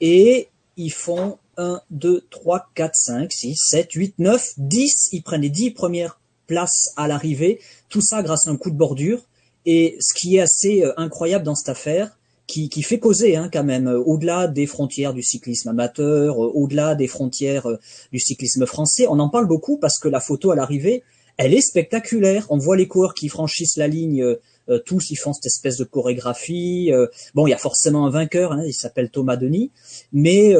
[0.01, 5.09] et ils font 1, 2, 3, 4, 5, 6, 7, 8, 9, 10.
[5.13, 7.61] Ils prennent les 10 premières places à l'arrivée.
[7.89, 9.25] Tout ça grâce à un coup de bordure.
[9.67, 13.49] Et ce qui est assez euh, incroyable dans cette affaire, qui, qui fait causer hein,
[13.53, 17.69] quand même, euh, au-delà des frontières du cyclisme amateur, euh, au-delà des frontières
[18.11, 21.03] du cyclisme français, on en parle beaucoup parce que la photo à l'arrivée,
[21.37, 22.47] elle est spectaculaire.
[22.51, 24.37] On voit les coureurs qui franchissent la ligne,
[24.85, 26.93] tous ils font cette espèce de chorégraphie.
[27.35, 29.71] bon, il y a forcément un vainqueur, hein, il s'appelle Thomas Denis,
[30.13, 30.55] mais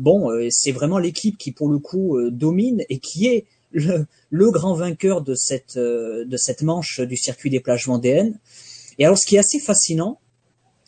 [0.00, 4.74] bon, c'est vraiment l'équipe qui pour le coup domine et qui est le, le, grand
[4.74, 8.38] vainqueur de cette, euh, de cette manche du circuit des plages vendéennes.
[8.98, 10.18] Et alors, ce qui est assez fascinant,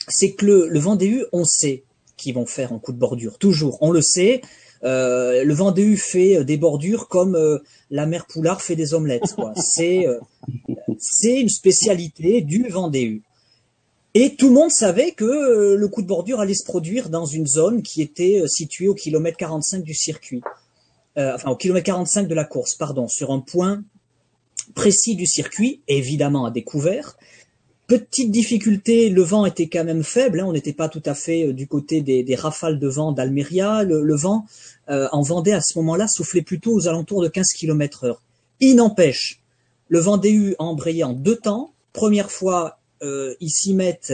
[0.09, 1.85] c'est que le, le Vendée on sait
[2.17, 3.39] qu'ils vont faire un coup de bordure.
[3.39, 4.41] Toujours, on le sait.
[4.85, 9.35] Euh, le Vendée fait des bordures comme la mère Poulard fait des omelettes.
[9.57, 10.07] C'est
[10.99, 13.21] c'est une spécialité du Vendée
[14.19, 17.27] et tout le monde savait que euh, le coup de bordure allait se produire dans
[17.27, 20.41] une zone qui était euh, située au kilomètre 45 du circuit.
[21.19, 23.83] Euh, enfin, au kilomètre 45 de la course, pardon, sur un point
[24.75, 27.17] précis du circuit, évidemment à découvert.
[27.87, 31.53] Petite difficulté, le vent était quand même faible, hein, on n'était pas tout à fait
[31.53, 33.85] du côté des, rafales de vent d'Almeria.
[33.85, 34.45] Le, vent
[34.89, 38.23] en Vendée à ce moment-là soufflait plutôt aux alentours de 15 km heure.
[38.59, 39.41] Il n'empêche,
[39.89, 41.73] le Vendée a embrayé en deux temps.
[41.93, 44.13] Première fois, euh, ils s'y mettent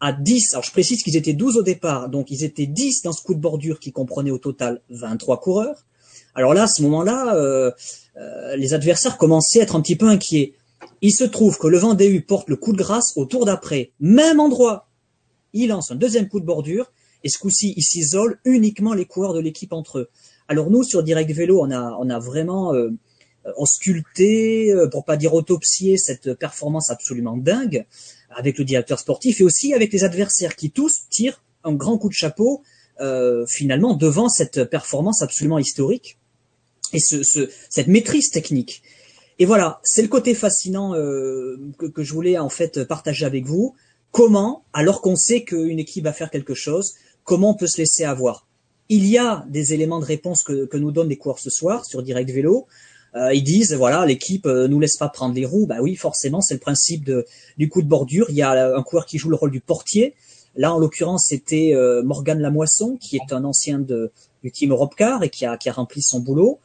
[0.00, 0.54] à 10.
[0.54, 3.34] Alors je précise qu'ils étaient 12 au départ, donc ils étaient 10 dans ce coup
[3.34, 5.84] de bordure qui comprenait au total 23 coureurs.
[6.40, 7.70] Alors là, à ce moment-là, euh,
[8.16, 10.54] euh, les adversaires commençaient à être un petit peu inquiets.
[11.02, 14.40] Il se trouve que le Vendée porte le coup de grâce au tour d'après, même
[14.40, 14.88] endroit.
[15.52, 16.92] Il lance un deuxième coup de bordure,
[17.24, 20.08] et ce coup-ci, il s'isole uniquement les coureurs de l'équipe entre eux.
[20.48, 22.88] Alors nous, sur Direct Vélo, on a, on a vraiment euh,
[23.58, 27.84] ausculté, pour pas dire autopsié, cette performance absolument dingue
[28.30, 32.08] avec le directeur sportif et aussi avec les adversaires qui tous tirent un grand coup
[32.08, 32.62] de chapeau
[33.00, 36.18] euh, finalement devant cette performance absolument historique
[36.92, 38.82] et ce, ce, cette maîtrise technique.
[39.40, 43.74] Et voilà, c'est le côté fascinant euh, que, je voulais en fait partager avec vous.
[44.12, 46.92] Comment, alors qu'on sait qu'une équipe va faire quelque chose,
[47.24, 48.46] comment on peut se laisser avoir?
[48.90, 52.02] Il y a des éléments de réponse que, nous donnent les coureurs ce soir sur
[52.02, 52.66] Direct Vélo.
[53.14, 55.66] Euh, ils disent voilà l'équipe euh, nous laisse pas prendre les roues.
[55.66, 57.10] Bah oui forcément c'est le principe
[57.56, 58.26] du coup de bordure.
[58.28, 60.14] Il y a un coureur qui joue le rôle du portier.
[60.54, 64.12] Là en l'occurrence c'était euh, Morgan Lamoisson qui est un ancien de,
[64.44, 66.60] du team Europcar et qui a rempli son boulot.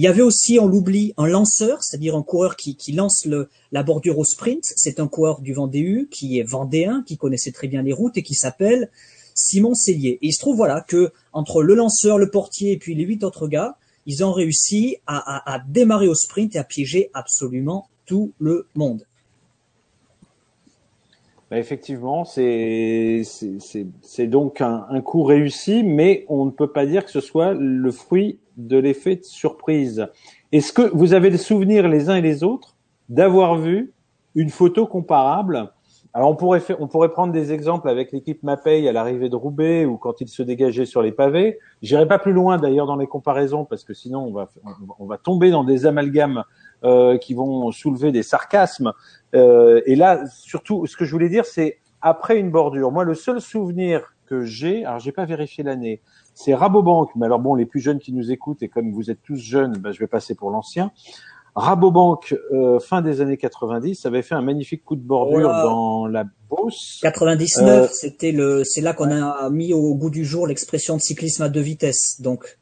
[0.00, 3.28] Il y avait aussi, on l'oublie, un lanceur, c'est-à-dire un coureur qui, lance
[3.70, 4.64] la bordure au sprint.
[4.64, 8.22] C'est un coureur du Vendée qui est vendéen, qui connaissait très bien les routes et
[8.22, 8.88] qui s'appelle
[9.34, 10.18] Simon Cellier.
[10.22, 13.22] Et il se trouve voilà que entre le lanceur, le portier et puis les huit
[13.24, 18.68] autres gars, ils ont réussi à, démarrer au sprint et à piéger absolument tout le
[18.74, 19.04] monde.
[21.50, 23.22] Bah, effectivement, c'est
[24.28, 28.38] donc un, coup réussi, mais on ne peut pas dire que ce soit le fruit
[28.66, 30.06] de l'effet de surprise.
[30.52, 32.76] Est-ce que vous avez le souvenir les uns et les autres
[33.08, 33.92] d'avoir vu
[34.34, 35.70] une photo comparable?
[36.12, 39.36] Alors on pourrait faire, on pourrait prendre des exemples avec l'équipe Mapei à l'arrivée de
[39.36, 41.58] Roubaix ou quand il se dégageait sur les pavés.
[41.82, 44.48] J'irai pas plus loin d'ailleurs dans les comparaisons parce que sinon on va
[44.98, 46.42] on va tomber dans des amalgames
[46.82, 48.92] euh, qui vont soulever des sarcasmes.
[49.36, 52.90] Euh, et là surtout ce que je voulais dire c'est après une bordure.
[52.90, 56.00] Moi le seul souvenir que j'ai, alors j'ai pas vérifié l'année,
[56.34, 57.10] c'est Rabobank.
[57.16, 59.76] Mais alors bon les plus jeunes qui nous écoutent et comme vous êtes tous jeunes,
[59.78, 60.92] ben, je vais passer pour l'ancien.
[61.56, 66.24] Rabobank, euh, fin des années 90, avait fait un magnifique coup de bordure dans la
[66.48, 67.00] Beauce.
[67.02, 71.00] 99, euh, c'était le, c'est là qu'on a mis au goût du jour l'expression de
[71.00, 72.20] cyclisme à deux vitesses.
[72.20, 72.58] Donc.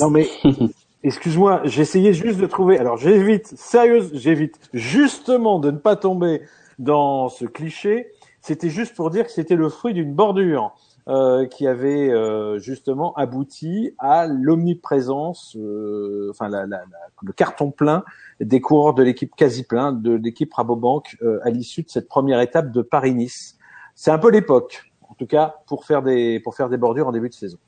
[0.00, 0.28] Non mais,
[1.02, 2.78] excuse-moi, j'essayais juste de trouver.
[2.78, 6.40] Alors j'évite, sérieuse, j'évite justement de ne pas tomber
[6.78, 8.06] dans ce cliché.
[8.40, 10.74] C'était juste pour dire que c'était le fruit d'une bordure.
[11.08, 16.82] Euh, qui avait euh, justement abouti à l'omniprésence, euh, enfin la, la,
[17.22, 18.02] le carton plein
[18.40, 22.72] des coureurs de l'équipe quasi plein de l'équipe Rabobank à l'issue de cette première étape
[22.72, 23.56] de Paris-Nice.
[23.94, 27.12] C'est un peu l'époque, en tout cas pour faire des pour faire des bordures en
[27.12, 27.58] début de saison.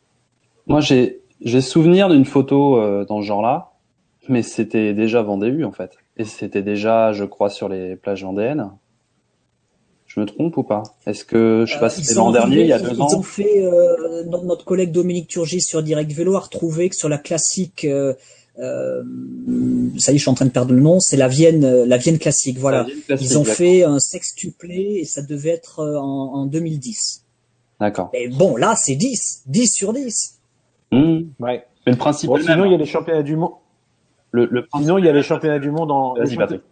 [0.67, 3.71] Moi j'ai j'ai souvenir d'une photo dans ce genre-là,
[4.29, 8.69] mais c'était déjà Vendée en fait, et c'était déjà je crois sur les plages vendéennes.
[10.19, 10.83] Je me trompe ou pas?
[11.07, 13.07] Est-ce que je sais pas euh, si c'était l'an dernier, il y a deux ans
[13.09, 17.09] Ils ont fait euh, notre collègue Dominique Turgis sur Direct Vélo a retrouvé que sur
[17.09, 18.15] la classique, euh,
[18.59, 19.05] euh,
[19.97, 21.97] ça y est, je suis en train de perdre le nom, c'est la Vienne, la
[21.99, 22.59] Vienne classique.
[22.59, 27.25] Voilà, ils ont fait un sextuplé et ça devait être en, en 2010.
[27.81, 28.11] D'accord.
[28.13, 30.41] Et bon, là, c'est 10, 10 sur 10.
[30.91, 31.21] Mmh.
[31.39, 31.65] Ouais.
[31.87, 32.29] Mais le principe.
[32.41, 33.53] sinon, il y a les championnats du monde.
[34.33, 36.15] Le, le sinon, il y a les championnats du monde en.
[36.15, 36.63] Vas-y, Patrick.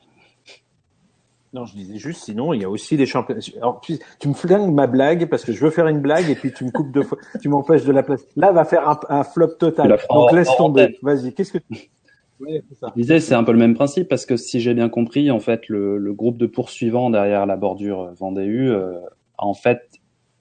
[1.57, 3.41] Non, je disais juste, sinon, il y a aussi des championnats.
[3.57, 6.53] Alors, tu, me flingues ma blague parce que je veux faire une blague et puis
[6.53, 8.27] tu me coupes deux fois, tu m'empêches de la place.
[8.37, 9.99] Là, va faire un, un flop total.
[10.11, 10.99] Donc, laisse tomber.
[11.01, 11.91] Vas-y, qu'est-ce que tu...
[12.41, 12.93] Ouais, ça.
[12.95, 15.41] Je disais, c'est un peu le même principe parce que si j'ai bien compris, en
[15.41, 19.01] fait, le, le, groupe de poursuivants derrière la bordure Vendée euh,
[19.39, 19.81] a en fait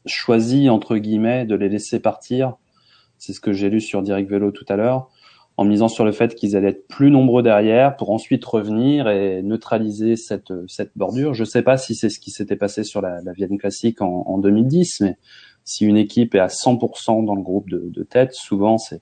[0.06, 2.56] choisi, entre guillemets, de les laisser partir.
[3.17, 5.10] C'est ce que j'ai lu sur Direct Vélo tout à l'heure
[5.58, 9.41] en misant sur le fait qu'ils allaient être plus nombreux derrière pour ensuite revenir et
[9.41, 11.34] neutraliser cette, cette bordure.
[11.34, 14.02] Je ne sais pas si c'est ce qui s'était passé sur la, la Vienne classique
[14.02, 15.18] en, en, 2010, mais
[15.63, 19.02] si une équipe est à 100% dans le groupe de, de tête, souvent c'est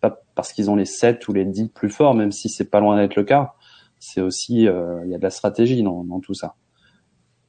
[0.00, 2.80] pas parce qu'ils ont les 7 ou les 10 plus forts, même si c'est pas
[2.80, 3.54] loin d'être le cas.
[4.00, 6.56] C'est aussi, euh, il y a de la stratégie dans, dans tout ça.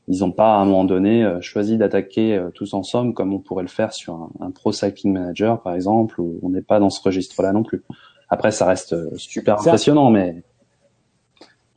[0.08, 3.70] ils n'ont pas à un moment donné choisi d'attaquer tous ensemble comme on pourrait le
[3.70, 7.02] faire sur un, un, pro cycling manager par exemple où on n'est pas dans ce
[7.02, 7.84] registre-là non plus.
[8.30, 10.44] Après, ça reste super impressionnant, mais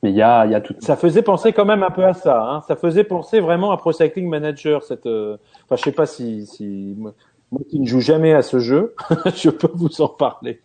[0.02, 0.74] mais il y a, y a tout.
[0.78, 2.40] Ça faisait penser quand même un peu à ça.
[2.40, 2.62] Hein.
[2.68, 4.82] Ça faisait penser vraiment à Pro Cycling Manager.
[4.84, 5.36] Cette, euh...
[5.64, 6.94] enfin, je sais pas si, si
[7.50, 8.94] moi qui ne joue jamais à ce jeu,
[9.36, 10.60] je peux vous en parler.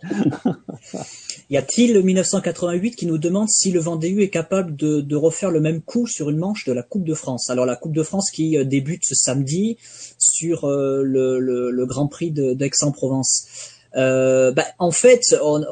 [1.50, 5.62] y a-t-il 1988 qui nous demande si le Vendée est capable de, de, refaire le
[5.62, 7.50] même coup sur une manche de la Coupe de France?
[7.50, 9.78] Alors la Coupe de France qui euh, débute ce samedi
[10.18, 13.73] sur euh, le, le, le, Grand Prix d'Aix-en-Provence.
[13.96, 15.64] Euh, bah, en fait, on...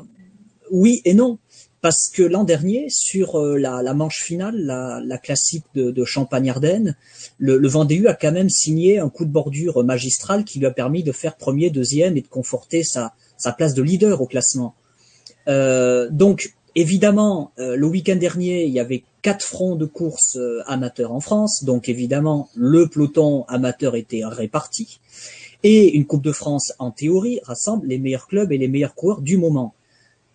[0.69, 1.37] oui et non
[1.81, 6.05] parce que l'an dernier, sur euh, la, la, manche finale, la, la classique de, de
[6.05, 6.95] Champagne-Ardenne,
[7.39, 10.71] le, le Vendée a quand même signé un coup de bordure magistral qui lui a
[10.71, 14.75] permis de faire premier, deuxième et de conforter sa, sa place de leader au classement.
[15.47, 20.61] Euh, donc, évidemment, euh, le week-end dernier, il y avait quatre fronts de course euh,
[20.67, 24.99] amateurs en France, donc évidemment, le peloton amateur était réparti.
[25.63, 29.21] Et une Coupe de France, en théorie, rassemble les meilleurs clubs et les meilleurs coureurs
[29.21, 29.73] du moment.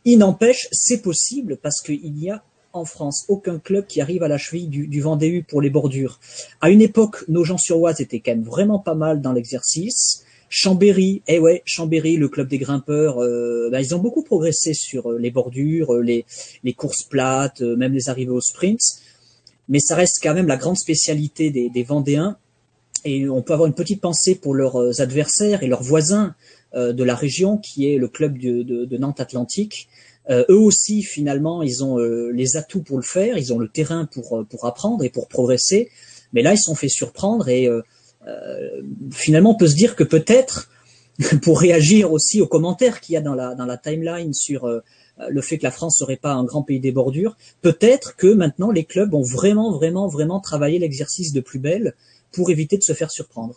[0.05, 4.29] Il n'empêche, c'est possible parce qu'il n'y a en France aucun club qui arrive à
[4.29, 6.21] la cheville du, du Vendée pour les bordures.
[6.61, 10.25] À une époque, nos gens sur Oise étaient quand même vraiment pas mal dans l'exercice.
[10.49, 15.11] Chambéry, eh ouais, Chambéry, le club des grimpeurs, euh, ben, ils ont beaucoup progressé sur
[15.11, 16.25] euh, les bordures, euh, les,
[16.75, 18.81] courses plates, même les arrivées au sprint.
[19.69, 22.37] Mais ça reste quand même la grande spécialité des Vendéens.
[23.04, 26.35] Et on peut avoir une petite pensée pour leurs adversaires et leurs voisins
[26.74, 29.88] de la région, qui est le club de, Nantes Atlantique,
[30.28, 33.68] euh, eux aussi, finalement, ils ont euh, les atouts pour le faire, ils ont le
[33.68, 35.90] terrain pour, euh, pour apprendre et pour progresser.
[36.32, 37.68] Mais là, ils sont fait surprendre et
[39.12, 40.68] finalement, on peut se dire que peut-être,
[41.42, 45.40] pour réagir aussi aux commentaires qu'il y a dans la, dans la timeline sur le
[45.40, 48.85] fait que la France serait pas un grand pays des bordures, peut-être que maintenant les
[48.85, 51.94] clubs ont vraiment, vraiment, vraiment travaillé l'exercice de plus belle
[52.37, 53.55] pour éviter de se faire surprendre.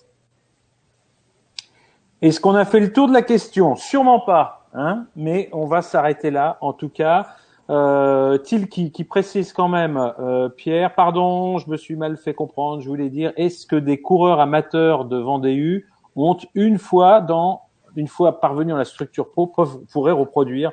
[2.22, 3.76] Est-ce qu'on a fait le tour de la question?
[3.76, 4.68] Sûrement pas.
[4.74, 6.58] Hein mais on va s'arrêter là.
[6.62, 7.28] En tout cas,
[7.70, 12.82] euh, Til qui, précise quand même, euh, Pierre, pardon, je me suis mal fait comprendre.
[12.82, 15.84] Je voulais dire, est-ce que des coureurs amateurs de Vendée
[16.16, 17.62] ont une fois dans
[17.96, 19.52] une fois parvenus dans la structure pro
[19.92, 20.72] pourraient reproduire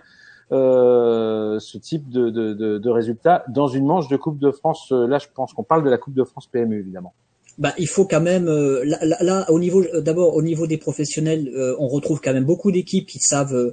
[0.52, 4.90] euh, ce type de, de, de, de résultats dans une manche de Coupe de France?
[4.90, 7.14] Là, je pense qu'on parle de la Coupe de France PMU, évidemment
[7.58, 10.76] bah, il faut quand même euh, là, là, au niveau euh, d'abord au niveau des
[10.76, 13.72] professionnels, euh, on retrouve quand même beaucoup d'équipes qui savent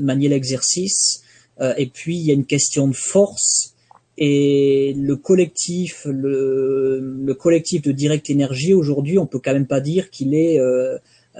[0.00, 1.22] manier l'exercice.
[1.76, 3.74] et puis il y a une question de force
[4.18, 9.80] et le collectif, le, le collectif de Direct Énergie aujourd'hui, on peut quand même pas
[9.80, 10.58] dire qu'il est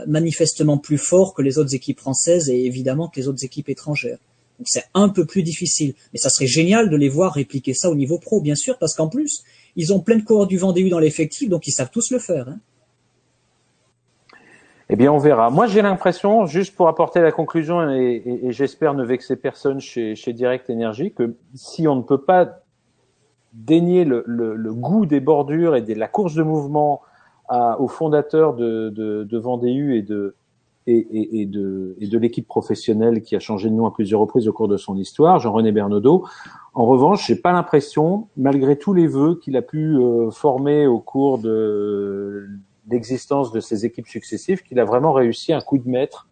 [0.07, 4.19] manifestement plus fort que les autres équipes françaises et évidemment que les autres équipes étrangères.
[4.59, 7.91] Donc c'est un peu plus difficile, mais ça serait génial de les voir répliquer ça
[7.91, 9.45] au niveau pro, bien sûr, parce qu'en plus
[9.77, 12.49] ils ont plein de coureurs du Vendée dans l'effectif, donc ils savent tous le faire.
[12.49, 12.59] Hein.
[14.89, 15.51] Eh bien, on verra.
[15.51, 20.71] Moi, j'ai l'impression, juste pour apporter la conclusion, et, j'espère ne vexer personne chez, Direct
[20.71, 22.61] Energy, que si on ne peut pas
[23.53, 27.03] dénier le, goût des bordures et de la course de mouvement
[27.51, 30.37] aux fondateurs de, de, Vendée et de,
[30.87, 34.47] et, et, de, et de l'équipe professionnelle qui a changé de nom à plusieurs reprises
[34.49, 36.25] au cours de son histoire, Jean-René Bernaudot.
[36.75, 41.01] En revanche, j'ai pas l'impression, malgré tous les vœux qu'il a pu euh, former au
[41.01, 42.47] cours de
[42.89, 46.29] l'existence de ses équipes successives, qu'il a vraiment réussi un coup de maître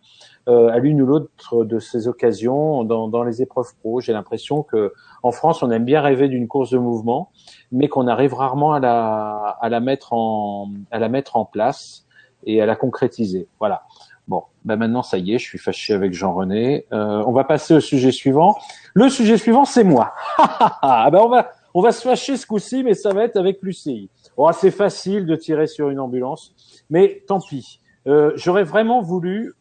[0.47, 4.01] euh, à l'une ou l'autre de ces occasions dans, dans les épreuves pro.
[4.01, 7.31] J'ai l'impression que en France, on aime bien rêver d'une course de mouvement,
[7.73, 12.07] mais qu'on arrive rarement à la, à la mettre en, à la mettre en place
[12.47, 13.49] et à la concrétiser.
[13.59, 13.85] Voilà.
[14.27, 16.87] Bon, ben maintenant ça y est, je suis fâché avec Jean-René.
[16.93, 18.57] Euh, on va passer au sujet suivant.
[18.95, 20.15] Le sujet suivant, c'est moi.
[20.39, 23.61] ah ben on va on va se fâcher ce coup-ci, mais ça va être avec
[23.61, 24.09] Lucie.
[24.37, 26.55] Oh, c'est facile de tirer sur une ambulance,
[26.89, 27.81] mais tant pis.
[28.07, 29.55] Euh, J'aurais vraiment voulu.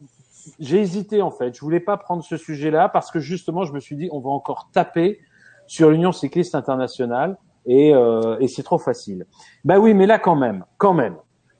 [0.60, 1.54] J'ai hésité en fait.
[1.54, 4.30] Je voulais pas prendre ce sujet-là parce que justement, je me suis dit on va
[4.30, 5.18] encore taper
[5.66, 9.26] sur l'Union cycliste internationale et, euh, et c'est trop facile.
[9.64, 11.16] Ben oui, mais là quand même, quand même.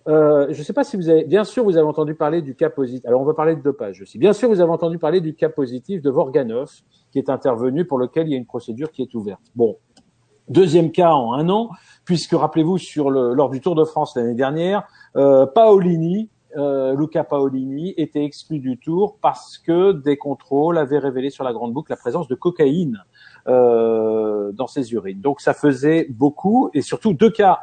[0.06, 2.54] Euh, je ne sais pas si vous avez, bien sûr, vous avez entendu parler du
[2.54, 3.06] cas positif.
[3.06, 4.18] Alors, on va parler de dopage aussi.
[4.18, 6.70] Bien sûr, vous avez entendu parler du cas positif de Vorganov,
[7.10, 9.40] qui est intervenu, pour lequel il y a une procédure qui est ouverte.
[9.56, 9.78] Bon,
[10.48, 11.70] deuxième cas en un an,
[12.04, 17.24] puisque rappelez-vous, sur le, lors du Tour de France l'année dernière, euh, Paolini, euh, Luca
[17.24, 21.90] Paolini, était exclu du Tour parce que des contrôles avaient révélé sur la grande boucle
[21.90, 23.02] la présence de cocaïne
[23.48, 25.20] euh, dans ses urines.
[25.22, 27.60] Donc, ça faisait beaucoup, et surtout deux cas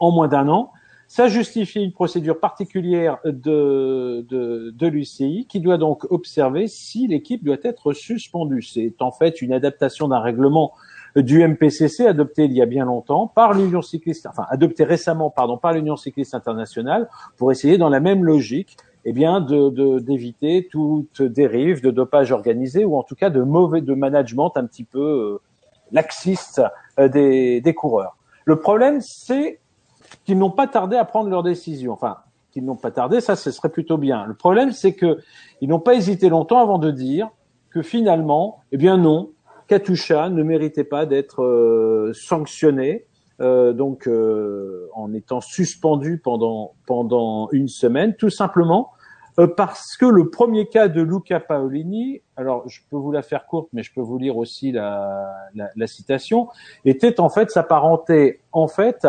[0.00, 0.72] en moins d'un an.
[1.08, 7.44] Ça justifie une procédure particulière de, de, de l'UCI qui doit donc observer si l'équipe
[7.44, 8.62] doit être suspendue.
[8.62, 10.72] C'est en fait une adaptation d'un règlement
[11.14, 15.56] du MPCC adopté il y a bien longtemps par l'Union cycliste, enfin adopté récemment, pardon,
[15.56, 21.22] par l'Union cycliste internationale pour essayer dans la même logique, eh bien, de d'éviter toute
[21.22, 25.00] dérive de dopage organisé ou en tout cas de mauvais de management un petit peu
[25.00, 25.40] euh,
[25.92, 26.60] laxiste
[26.98, 28.16] euh, des, des coureurs.
[28.44, 29.60] Le problème, c'est
[30.24, 31.92] qu'ils n'ont pas tardé à prendre leur décision.
[31.92, 32.18] Enfin,
[32.50, 34.24] qu'ils n'ont pas tardé, ça, ce serait plutôt bien.
[34.24, 35.18] Le problème, c'est que
[35.60, 37.28] ils n'ont pas hésité longtemps avant de dire
[37.70, 39.32] que finalement, eh bien non,
[39.68, 43.04] Katusha ne méritait pas d'être euh, sanctionné,
[43.40, 48.92] euh, donc euh, en étant suspendu pendant pendant une semaine, tout simplement
[49.58, 53.68] parce que le premier cas de Luca Paolini, alors je peux vous la faire courte,
[53.74, 56.48] mais je peux vous lire aussi la, la, la citation,
[56.86, 59.06] était en fait s'apparentait en fait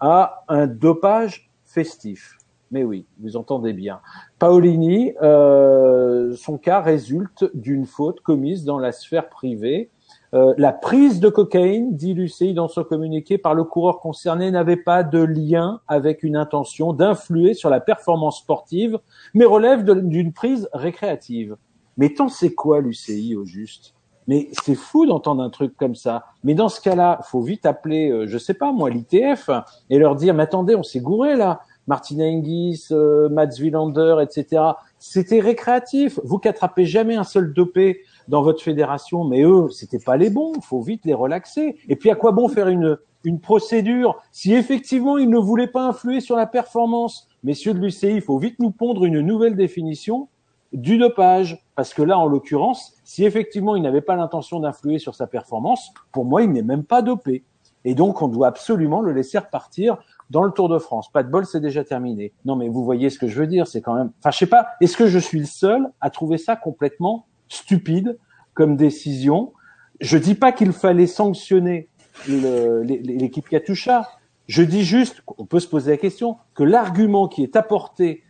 [0.00, 2.38] à un dopage festif.
[2.70, 4.00] Mais oui, vous entendez bien.
[4.38, 9.90] Paolini, euh, son cas résulte d'une faute commise dans la sphère privée.
[10.34, 14.76] Euh, la prise de cocaïne, dit l'UCI dans son communiqué, par le coureur concerné n'avait
[14.76, 19.00] pas de lien avec une intention d'influer sur la performance sportive,
[19.34, 21.56] mais relève d'une prise récréative.
[21.96, 23.94] Mais tant c'est quoi l'UCI au juste?
[24.30, 26.26] Mais c'est fou d'entendre un truc comme ça.
[26.44, 29.50] Mais dans ce cas-là, faut vite appeler, euh, je sais pas moi, l'ITF
[29.90, 31.62] et leur dire, mais attendez, on s'est gouré là.
[31.88, 34.62] Martin Hingis, euh, Mats Wilander, etc.
[35.00, 36.20] C'était récréatif.
[36.22, 40.52] Vous qu'attrapez jamais un seul dopé dans votre fédération, mais eux, c'était pas les bons.
[40.60, 41.76] Faut vite les relaxer.
[41.88, 45.88] Et puis à quoi bon faire une une procédure si effectivement ils ne voulaient pas
[45.88, 47.26] influer sur la performance?
[47.42, 50.28] Messieurs de l'UCI, il faut vite nous pondre une nouvelle définition
[50.72, 51.64] du dopage.
[51.74, 55.92] Parce que là, en l'occurrence, si effectivement il n'avait pas l'intention d'influer sur sa performance,
[56.12, 57.44] pour moi, il n'est même pas dopé.
[57.84, 59.96] Et donc, on doit absolument le laisser repartir
[60.28, 61.10] dans le Tour de France.
[61.10, 62.32] Pas de bol, c'est déjà terminé.
[62.44, 64.10] Non, mais vous voyez ce que je veux dire, c'est quand même.
[64.18, 64.68] Enfin, je sais pas.
[64.80, 68.18] Est-ce que je suis le seul à trouver ça complètement stupide
[68.52, 69.52] comme décision?
[70.00, 71.88] Je dis pas qu'il fallait sanctionner
[72.28, 74.08] l'équipe Katusha.
[74.46, 78.22] Je dis juste, on peut se poser la question, que l'argument qui est apporté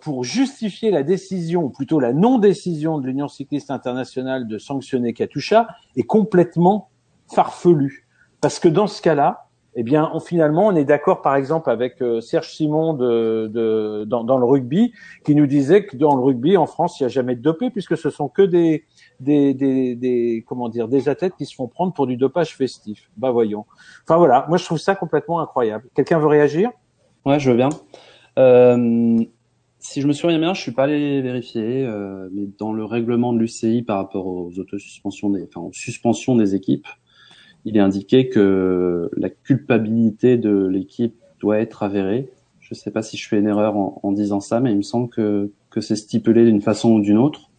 [0.00, 5.66] pour justifier la décision, ou plutôt la non-décision de l'Union cycliste internationale de sanctionner Katusha
[5.96, 6.90] est complètement
[7.32, 8.06] farfelu.
[8.40, 9.44] Parce que dans ce cas-là,
[9.76, 14.04] eh bien, on, finalement, on est d'accord, par exemple, avec euh, Serge Simon de, de
[14.06, 14.92] dans, dans, le rugby,
[15.24, 17.70] qui nous disait que dans le rugby en France, il n'y a jamais de dopé,
[17.70, 18.84] puisque ce sont que des,
[19.18, 23.10] des, des, des, comment dire, des athlètes qui se font prendre pour du dopage festif.
[23.16, 23.66] Bah voyons.
[24.04, 25.88] Enfin voilà, moi je trouve ça complètement incroyable.
[25.94, 26.70] Quelqu'un veut réagir?
[27.26, 27.70] Ouais, je veux bien.
[28.38, 29.24] Euh,
[29.84, 33.34] si je me souviens bien, je suis pas allé vérifier, euh, mais dans le règlement
[33.34, 36.86] de l'UCI par rapport aux autosuspensions des, enfin, aux suspensions des équipes,
[37.66, 42.30] il est indiqué que la culpabilité de l'équipe doit être avérée.
[42.60, 44.82] Je sais pas si je fais une erreur en, en, disant ça, mais il me
[44.82, 47.50] semble que, que c'est stipulé d'une façon ou d'une autre.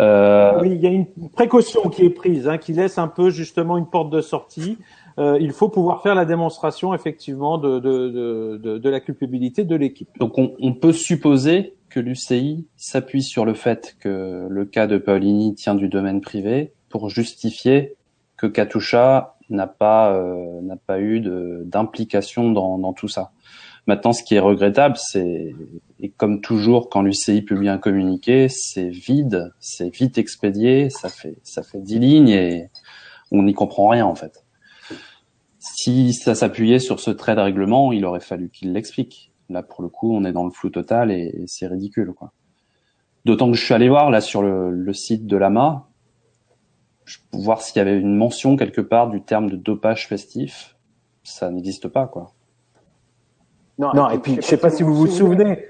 [0.00, 0.58] Euh...
[0.62, 3.76] Oui, il y a une précaution qui est prise, hein, qui laisse un peu justement
[3.76, 4.78] une porte de sortie.
[5.18, 9.74] Euh, il faut pouvoir faire la démonstration effectivement de, de, de, de la culpabilité de
[9.74, 10.08] l'équipe.
[10.18, 14.96] Donc on, on, peut supposer que l'UCI s'appuie sur le fait que le cas de
[14.96, 17.96] Paulini tient du domaine privé pour justifier
[18.36, 21.20] que Katusha n'a pas euh, n'a pas eu
[21.64, 23.32] d'implication dans, dans tout ça.
[23.88, 25.54] Maintenant, ce qui est regrettable, c'est
[25.98, 31.38] et comme toujours quand l'UCI publie un communiqué, c'est vide, c'est vite expédié, ça fait
[31.42, 32.68] ça fait dix lignes et
[33.32, 34.44] on n'y comprend rien en fait
[35.76, 39.32] si ça s'appuyait sur ce trait de règlement, il aurait fallu qu'il l'explique.
[39.48, 42.32] Là, pour le coup, on est dans le flou total et, c'est ridicule, quoi.
[43.24, 45.88] D'autant que je suis allé voir là sur le, site de l'AMA,
[47.32, 50.76] voir s'il y avait une mention quelque part du terme de dopage festif.
[51.24, 52.32] Ça n'existe pas, quoi.
[53.78, 55.64] Non, et puis je sais pas si vous vous souvenez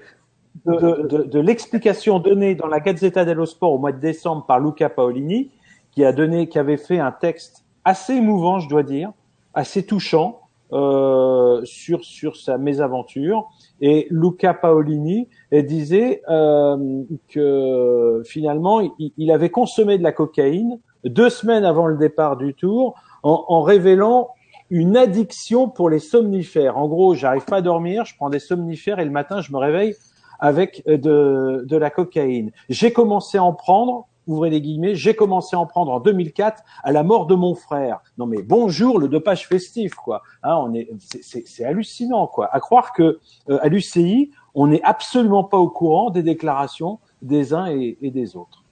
[0.64, 5.50] de, l'explication donnée dans la Gazzetta dello Sport au mois de décembre par Luca Paolini,
[5.90, 9.12] qui a donné, qui avait fait un texte assez émouvant, je dois dire,
[9.58, 10.40] assez touchant
[10.72, 13.48] euh, sur sur sa mésaventure.
[13.80, 21.64] Et Luca Paolini disait euh, que finalement il, avait consommé de la cocaïne deux semaines
[21.64, 24.28] avant le départ du Tour, en, en révélant
[24.70, 26.76] une addiction pour les somnifères.
[26.76, 29.58] En gros, j'arrive pas à dormir, je prends des somnifères et le matin je me
[29.58, 29.94] réveille
[30.38, 32.52] avec de, de la cocaïne.
[32.68, 36.62] J'ai commencé à en prendre ouvrez les guillemets, j'ai commencé à en prendre en 2004
[36.84, 38.00] à la mort de mon frère.
[38.18, 40.22] Non mais bonjour le dopage festif quoi.
[40.42, 40.88] Hein, on est,
[41.22, 42.48] c'est hallucinant quoi.
[42.54, 43.18] À croire que
[43.48, 48.36] euh, à l'UCI on n'est absolument pas au courant des déclarations des uns et, des
[48.36, 48.62] autres.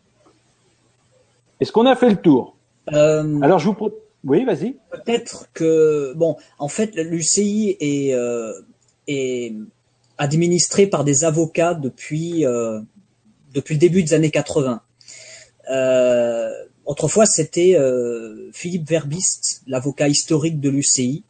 [1.61, 2.55] Est-ce qu'on a fait le tour?
[2.93, 3.91] Euh, Alors je vous
[4.25, 4.77] oui vas-y.
[4.91, 8.53] Peut-être que bon en fait l'UCI est euh,
[9.09, 9.55] est
[10.19, 12.45] administré par des avocats depuis
[13.55, 14.83] depuis le début des années 80.
[15.71, 16.51] Euh,
[16.85, 17.77] autrefois, c'était
[18.53, 21.25] Philippe Verbist, l'avocat historique de l'UCI,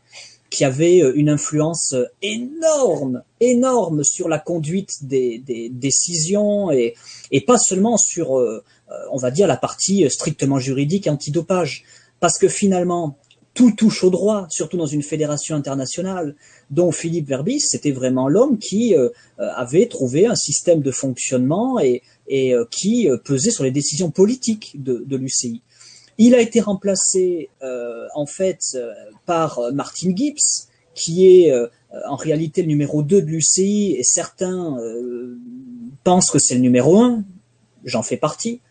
[0.50, 6.94] qui avait une influence énorme, énorme sur la conduite des, des décisions et,
[7.30, 11.84] et, pas seulement sur, on va dire, la partie strictement juridique antidopage.
[12.20, 13.16] Parce que finalement,
[13.56, 16.36] tout touche au droit, surtout dans une fédération internationale,
[16.70, 19.08] dont Philippe Verbis, c'était vraiment l'homme qui euh,
[19.38, 24.10] avait trouvé un système de fonctionnement et, et euh, qui euh, pesait sur les décisions
[24.10, 25.62] politiques de, de l'UCI.
[26.18, 27.50] Il a été remplacé
[28.14, 28.74] en fait
[29.26, 31.52] par Martin Gibbs, qui est
[32.08, 34.78] en réalité le numéro 2 de l'UCI, et certains
[36.04, 37.22] pensent que c'est le numéro 1,
[37.84, 38.62] j'en fais partie.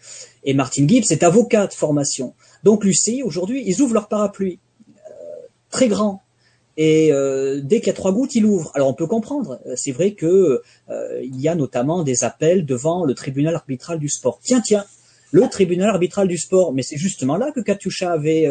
[0.43, 2.33] Et Martin Gibbs est avocat de formation.
[2.63, 4.57] Donc l'UCI, aujourd'hui, ils ouvrent leur parapluie
[5.69, 6.24] très grand.
[6.77, 8.71] Et euh, dès qu'il y a trois gouttes, il ouvre.
[8.75, 9.59] Alors on peut comprendre.
[9.65, 13.97] Euh, c'est vrai que euh, il y a notamment des appels devant le tribunal arbitral
[13.97, 14.39] du sport.
[14.43, 14.85] Tiens, tiens,
[15.31, 16.73] le tribunal arbitral du sport.
[16.73, 18.47] Mais c'est justement là que Katusha avait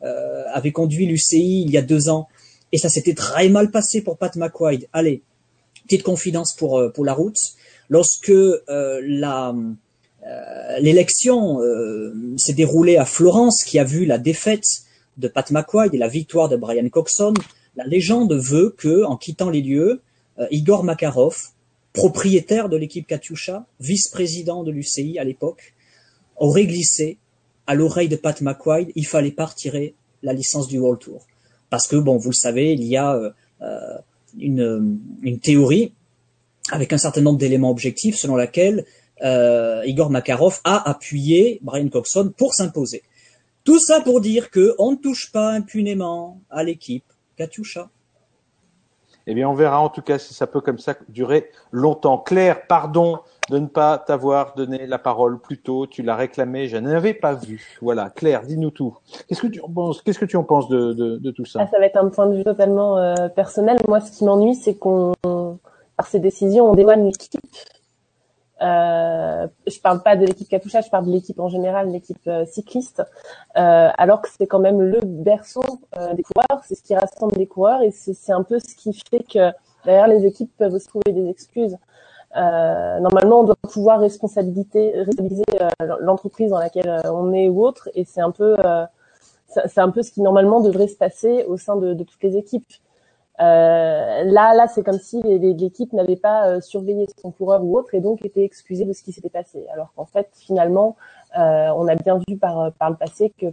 [0.00, 2.28] avait conduit l'UCI il y a deux ans.
[2.72, 4.88] Et ça s'était très mal passé pour Pat McQuaid.
[4.92, 5.22] Allez,
[5.84, 7.38] petite confidence pour pour la route.
[7.90, 8.32] Lorsque
[8.68, 9.54] la
[10.80, 11.58] l'élection
[12.36, 14.64] s'est déroulée à Florence, qui a vu la défaite
[15.18, 17.34] de Pat McQuaid et la victoire de Brian Coxon,
[17.76, 20.00] la légende veut que, en quittant les lieux,
[20.38, 21.36] euh, Igor Makarov,
[21.92, 25.74] propriétaire de l'équipe Katyusha, vice-président de l'UCI à l'époque,
[26.36, 27.18] aurait glissé
[27.66, 31.26] à l'oreille de Pat McQuaid, il fallait pas retirer la licence du World Tour.
[31.70, 33.30] Parce que, bon, vous le savez, il y a euh,
[33.62, 33.98] euh,
[34.38, 35.92] une, théorie
[36.70, 38.84] avec un certain nombre d'éléments objectifs selon laquelle
[39.22, 43.02] Igor Makarov a appuyé Brian Coxon pour s'imposer.
[43.64, 47.04] Tout ça pour dire que on ne touche pas impunément à l'équipe
[47.36, 47.88] Katyusha.
[49.28, 52.18] Eh bien, on verra en tout cas si ça peut comme ça durer longtemps.
[52.18, 53.18] Claire, pardon
[53.50, 55.86] de ne pas t'avoir donné la parole plus tôt.
[55.86, 57.78] Tu l'as réclamé, je n'avais pas vu.
[57.82, 58.96] Voilà, Claire, dis-nous tout.
[59.28, 60.02] Qu'est-ce que tu en penses?
[60.02, 61.60] Qu'est-ce que tu en penses de, de, tout ça?
[61.62, 63.78] Ah, Ça va être un point de vue totalement euh, personnel.
[63.88, 67.40] Moi, ce qui m'ennuie, c'est qu'on, par ces décisions, on dévoile l'équipe
[68.62, 72.46] euh, je parle pas de l'équipe Katusha, je parle de l'équipe en général, l'équipe euh,
[72.46, 73.02] cycliste,
[73.56, 75.62] euh, alors que c'est quand même le berceau
[75.98, 78.92] euh, des coureurs, c'est ce qui rassemble les coureurs et c'est un peu ce qui
[79.10, 79.52] fait que
[79.84, 81.76] derrière les équipes peuvent se trouver des excuses.
[82.36, 85.44] Euh, normalement, on doit pouvoir responsabiliser, responsabiliser
[86.00, 88.56] l'entreprise dans laquelle on est ou autre, et c'est un peu,
[89.48, 92.36] c'est un peu ce qui normalement devrait se passer au sein de, de toutes les
[92.36, 92.66] équipes.
[93.38, 97.94] Euh, là, là, c'est comme si l'équipe n'avait pas euh, surveillé son coureur ou autre
[97.94, 99.66] et donc était excusée de ce qui s'était passé.
[99.72, 100.96] Alors qu'en fait, finalement,
[101.38, 103.46] euh, on a bien vu par par le passé que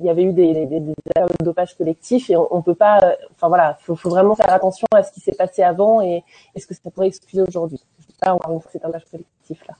[0.00, 3.16] il y avait eu des, des, des de dopage collectif et on, on peut pas.
[3.32, 6.22] Enfin voilà, faut, faut vraiment faire attention à ce qui s'est passé avant et,
[6.54, 7.80] est ce que ça pourrait excuser aujourd'hui.
[8.00, 9.74] Je dis pas fois c'est un dopage collectif là,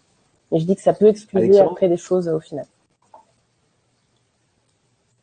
[0.50, 2.66] mais je dis que ça peut excuser après des choses au final.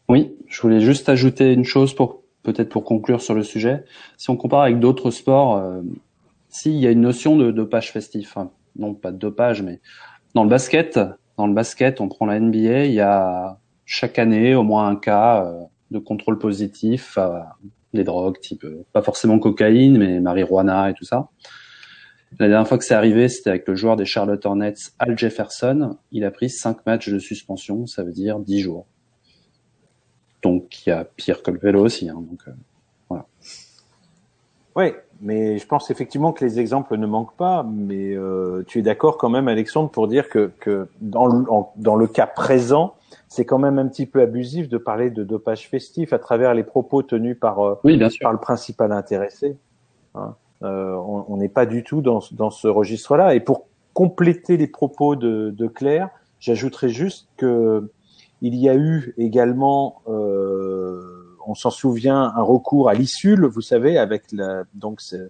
[0.08, 3.84] Oui, je voulais juste ajouter une chose pour peut-être pour conclure sur le sujet,
[4.18, 5.82] si on compare avec d'autres sports, euh,
[6.50, 9.80] s'il y a une notion de dopage festif, hein, non pas de dopage, mais
[10.34, 11.00] dans le basket,
[11.38, 14.96] dans le basket, on prend la NBA, il y a chaque année au moins un
[14.96, 17.58] cas euh, de contrôle positif à
[17.94, 21.30] des drogues type euh, pas forcément cocaïne, mais marijuana et tout ça.
[22.40, 25.98] La dernière fois que c'est arrivé, c'était avec le joueur des Charlotte Hornets, Al Jefferson.
[26.12, 28.88] Il a pris cinq matchs de suspension, ça veut dire dix jours.
[30.42, 32.10] Donc il y a pire que le vélo aussi.
[32.10, 32.52] Hein, donc euh,
[33.10, 33.26] voilà.
[34.76, 37.64] Oui, mais je pense effectivement que les exemples ne manquent pas.
[37.64, 41.96] Mais euh, tu es d'accord quand même, Alexandre, pour dire que, que dans, le, dans
[41.96, 42.96] le cas présent,
[43.28, 46.64] c'est quand même un petit peu abusif de parler de dopage festif à travers les
[46.64, 48.24] propos tenus par, euh, oui, bien sûr.
[48.24, 49.58] par le principal intéressé.
[50.16, 50.36] Hein.
[50.64, 53.34] On n'est pas du tout dans, dans ce registre-là.
[53.34, 57.90] Et pour compléter les propos de, de Claire, j'ajouterais juste que
[58.42, 63.98] il y a eu également, euh, on s'en souvient, un recours à l'ISUL, vous savez,
[63.98, 65.30] avec la, donc ce,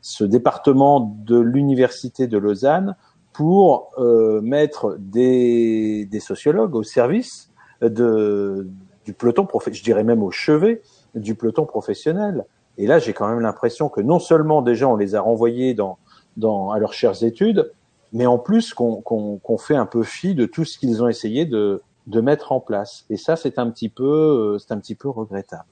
[0.00, 2.96] ce département de l'université de Lausanne
[3.32, 7.50] pour euh, mettre des, des, sociologues au service
[7.80, 8.68] de,
[9.04, 10.82] du peloton, je dirais même au chevet
[11.14, 12.44] du peloton professionnel.
[12.78, 15.98] Et là, j'ai quand même l'impression que non seulement déjà on les a renvoyés dans,
[16.36, 17.72] dans, à leurs chères études,
[18.12, 21.44] mais en plus qu'on qu'on fait un peu fi de tout ce qu'ils ont essayé
[21.44, 23.04] de, de mettre en place.
[23.10, 24.04] Et ça, c'est un petit peu,
[24.54, 25.64] euh, c'est un petit peu regrettable.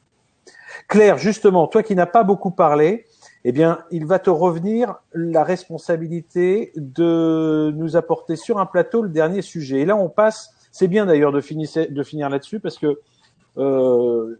[0.89, 3.07] Claire, justement, toi qui n'as pas beaucoup parlé,
[3.45, 9.09] eh bien, il va te revenir la responsabilité de nous apporter sur un plateau le
[9.09, 9.81] dernier sujet.
[9.81, 10.51] Et là, on passe.
[10.72, 13.01] C'est bien d'ailleurs de finir, de finir là-dessus parce que
[13.59, 14.39] euh,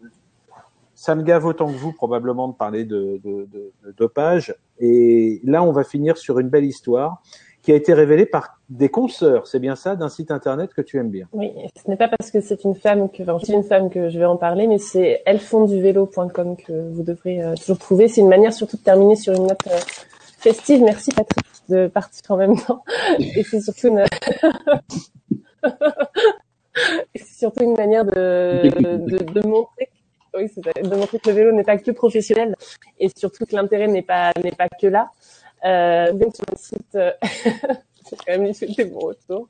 [0.95, 4.55] ça me gave autant que vous probablement de parler de, de, de, de, dopage.
[4.79, 7.23] Et là, on va finir sur une belle histoire.
[7.63, 10.99] Qui a été révélée par des consoeurs, c'est bien ça, d'un site internet que tu
[10.99, 11.27] aimes bien.
[11.33, 14.19] Oui, ce n'est pas parce que c'est une femme que, enfin, une femme que je
[14.19, 18.09] vais en parler, mais c'est ellefonduvélo.com que vous devrez euh, toujours trouver.
[18.09, 19.79] C'est une manière surtout de terminer sur une note euh,
[20.39, 20.83] festive.
[20.83, 22.83] Merci Patrick de partir en même temps.
[23.19, 24.05] Et c'est surtout une,
[27.15, 29.91] c'est surtout une manière de, de, de montrer
[30.37, 32.55] oui, de montrer que le vélo n'est pas que professionnel
[32.99, 35.11] et surtout que l'intérêt n'est pas n'est pas que là.
[35.65, 39.49] Euh, bien sur le site, euh, j'ai quand même fait bon retour.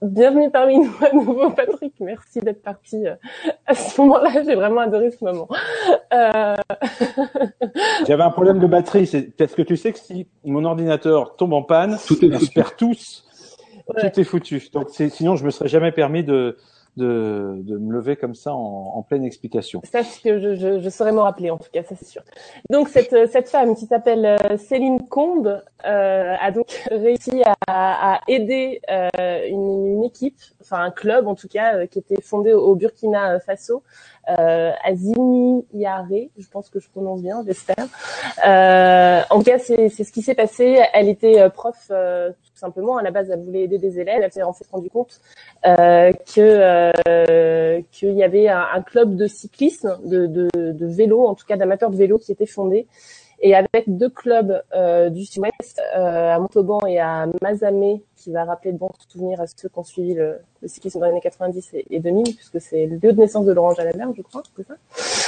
[0.00, 1.94] Bienvenue parmi nous à nouveau, Patrick.
[2.00, 3.14] Merci d'être parti euh,
[3.66, 4.30] à ce moment-là.
[4.44, 5.48] J'ai vraiment adoré ce moment.
[6.12, 6.54] Euh...
[8.06, 9.06] J'avais un problème de batterie.
[9.06, 12.38] C'est parce que tu sais que si mon ordinateur tombe en panne, tout est on
[12.38, 13.24] se perd tous.
[13.88, 14.10] Ouais.
[14.10, 14.68] Tout est foutu.
[14.72, 16.56] Donc sinon, je me serais jamais permis de
[16.96, 19.80] de, de me lever comme ça en, en pleine explication.
[19.84, 22.22] Sache que je, je, je saurais m'en rappeler en tout cas, ça c'est sûr.
[22.70, 28.20] Donc cette, cette femme qui s'appelle euh, Céline Combe euh, a donc réussi à, à
[28.28, 29.08] aider euh,
[29.48, 33.40] une, une, équipe, enfin un club en tout cas, euh, qui était fondé au Burkina
[33.40, 33.82] Faso,
[34.28, 36.06] euh, Azimi Yare,
[36.38, 37.86] je pense que je prononce bien, j'espère.
[38.46, 40.80] Euh, en tout cas, c'est ce qui s'est passé.
[40.92, 42.96] Elle était prof euh, tout simplement.
[42.96, 44.22] À la base, elle voulait aider des élèves.
[44.22, 45.20] Elle s'est en fait rendu compte
[45.66, 51.34] euh, que qu'il y avait un, un, club de cyclisme, de, de, de vélo, en
[51.34, 52.86] tout cas d'amateurs de vélo, qui était fondé
[53.42, 58.44] et avec deux clubs euh, du sud-ouest, euh, à Montauban et à Mazamet, qui va
[58.44, 61.20] rappeler de bons souvenirs à ceux qui ont suivi le, le cyclisme dans les années
[61.20, 64.42] 90 et, et 2000, puisque c'est le lieu de naissance de Laurent Jalabert, je crois,
[64.56, 64.74] c'est ça?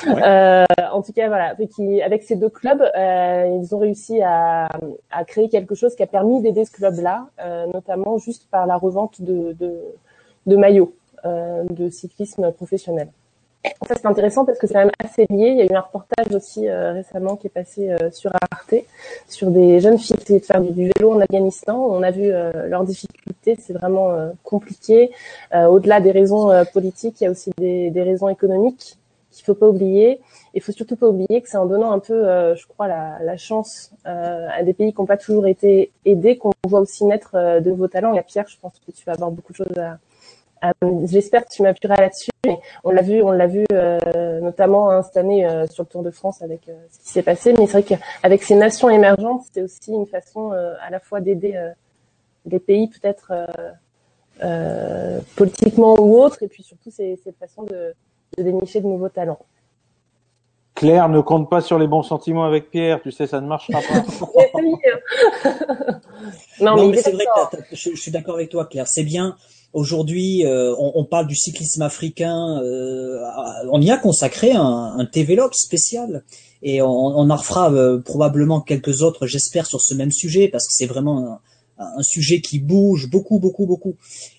[0.06, 0.22] Ouais.
[0.24, 1.70] Euh, en tout cas, voilà, avec,
[2.04, 4.68] avec ces deux clubs, euh, ils ont réussi à,
[5.10, 8.76] à, créer quelque chose qui a permis d'aider ce club-là, euh, notamment juste par la
[8.76, 9.80] revente de, de,
[10.46, 10.94] de maillots
[11.24, 13.08] euh, de cyclisme professionnel.
[13.86, 15.48] Ça c'est intéressant parce que c'est même assez lié.
[15.48, 18.74] Il y a eu un reportage aussi euh, récemment qui est passé euh, sur Arte
[19.28, 21.76] sur des jeunes filles qui essayaient de faire du, vélo en Afghanistan.
[21.76, 25.10] On a vu euh, leurs difficultés, c'est vraiment euh, compliqué.
[25.54, 28.98] Euh, au-delà des raisons politiques, il y a aussi des, des raisons économiques
[29.30, 30.20] qu'il faut pas oublier.
[30.54, 33.36] Il faut surtout pas oublier que c'est en donnant un peu, je crois, la, la
[33.36, 37.68] chance à des pays qui n'ont pas toujours été aidés qu'on voit aussi naître de
[37.68, 38.14] nouveaux talents.
[38.14, 39.98] Et Pierre, je pense que tu vas avoir beaucoup de choses à,
[41.04, 42.30] J'espère que tu m'appuieras là-dessus.
[42.46, 45.88] Mais on l'a vu, on l'a vu euh, notamment hein, cette année euh, sur le
[45.88, 47.54] Tour de France avec euh, ce qui s'est passé.
[47.58, 51.72] Mais c'est vrai qu'avec ces nations émergentes, c'est aussi une façon à la fois d'aider
[52.44, 53.32] des pays peut-être
[55.36, 57.94] politiquement ou autres, et puis surtout c'est une façon de,
[58.36, 59.38] de dénicher de nouveaux talents.
[60.74, 63.80] Claire, ne compte pas sur les bons sentiments avec Pierre, tu sais, ça ne marchera
[63.80, 63.94] pas.
[66.60, 68.88] non, non, mais, mais c'est vrai que je, je suis d'accord avec toi, Claire.
[68.88, 69.36] C'est bien
[69.74, 72.62] Aujourd'hui, euh, on, parle du cyclisme africain.
[72.62, 73.18] Euh,
[73.72, 75.08] on y a consacré un, un
[75.52, 76.22] spécial
[76.62, 80.68] et on, on en refera euh, probablement quelques autres, j'espère, sur ce même sujet parce
[80.68, 81.40] que c'est vraiment
[81.78, 83.96] un, sujet qui bouge beaucoup, beaucoup, beaucoup.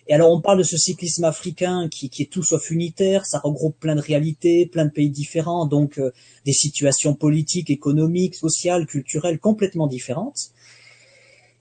[0.08, 3.26] Et alors, on parle de ce cyclisme africain qui, qui est tout sauf unitaire.
[3.26, 6.00] Ça regroupe plein de réalités, plein de pays différents, donc
[6.46, 10.52] des situations politiques, économiques, sociales, culturelles complètement différentes.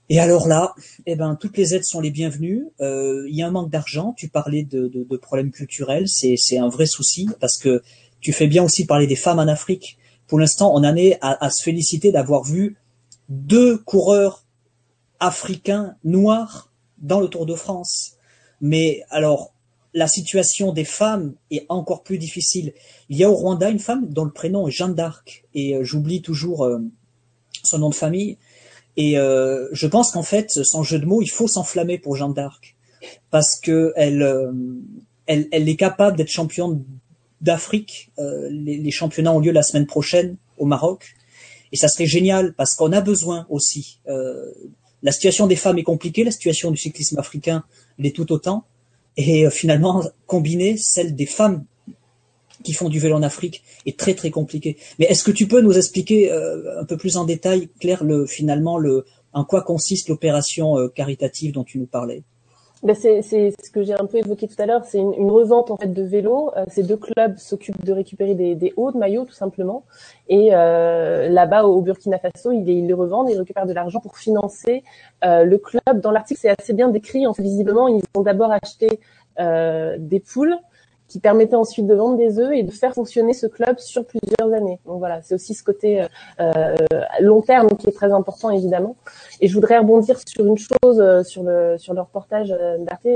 [0.09, 0.75] Et alors là,
[1.05, 2.67] eh ben, toutes les aides sont les bienvenues.
[2.79, 4.13] Euh, il y a un manque d'argent.
[4.15, 7.81] Tu parlais de, problèmes culturels, c'est, c'est un vrai souci parce que
[8.21, 9.97] tu fais bien aussi parler des femmes en Afrique.
[10.27, 12.77] Pour l'instant, on en est à, à se féliciter d'avoir vu
[13.29, 14.45] deux coureurs
[15.19, 18.13] africains noirs dans le Tour de France.
[18.61, 19.53] Mais alors,
[19.93, 22.73] la situation des femmes est encore plus difficile.
[23.09, 25.83] Il y a au Rwanda une femme dont le prénom est Jeanne d'Arc et euh,
[25.83, 26.79] j'oublie toujours euh,
[27.63, 28.37] son nom de famille
[28.97, 32.33] et euh, je pense qu'en fait, sans jeu de mots, il faut s'enflammer pour Jeanne
[32.33, 32.75] d'Arc
[33.29, 34.51] parce que elle, euh,
[35.27, 36.83] elle, elle, est capable d'être championne
[37.41, 38.11] d'Afrique.
[38.19, 41.15] Euh, les, les, championnats ont lieu la semaine prochaine au Maroc,
[41.71, 43.99] et ça serait génial parce qu'on a besoin aussi.
[44.07, 44.51] Euh,
[45.03, 47.63] la situation des femmes est compliquée, la situation du cyclisme africain
[47.99, 48.65] l'est tout autant,
[49.17, 51.65] et euh, finalement combiner celle des femmes
[52.65, 54.77] qui font du vélo en Afrique est très très compliqué.
[54.97, 58.25] Mais est-ce que tu peux nous expliquer euh, un peu plus en détail, Claire, le,
[58.25, 62.23] finalement, le, en quoi consiste l'opération euh, caritative dont tu nous parlais?
[62.83, 65.71] Ben c'est, ce que j'ai un peu évoqué tout à l'heure, c'est une, une revente
[65.71, 66.51] en fait de vélos.
[66.55, 69.85] Euh, ces deux clubs s'occupent de récupérer des, des hauts de maillots tout simplement,
[70.27, 74.17] et euh, là-bas au Burkina Faso, ils, ils les revendent, ils récupèrent de l'argent pour
[74.17, 74.83] financer
[75.23, 75.99] euh, le club.
[76.05, 77.25] Dans l'article, c'est assez bien décrit.
[77.25, 78.89] En fait, visiblement, ils ont d'abord acheté
[79.39, 80.55] euh, des poules
[81.07, 84.53] qui permettait ensuite de vendre des œufs et de faire fonctionner ce club sur plusieurs
[84.53, 84.79] années.
[84.85, 86.05] Donc voilà, c'est aussi ce côté
[86.39, 86.75] euh,
[87.19, 88.95] long terme qui est très important évidemment.
[89.41, 93.07] Et je voudrais rebondir sur une chose euh, sur le sur le reportage euh, d'Arte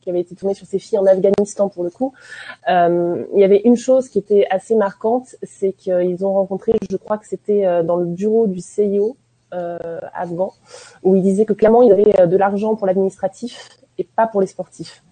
[0.00, 2.12] qui avait été tourné sur ces filles en Afghanistan pour le coup.
[2.68, 6.96] Euh, il y avait une chose qui était assez marquante, c'est qu'ils ont rencontré, je
[6.96, 9.16] crois que c'était euh, dans le bureau du CIO,
[9.54, 9.78] euh,
[10.12, 10.52] afghan,
[11.02, 14.46] où il disait que clairement il avait de l'argent pour l'administratif et pas pour les
[14.46, 15.02] sportifs.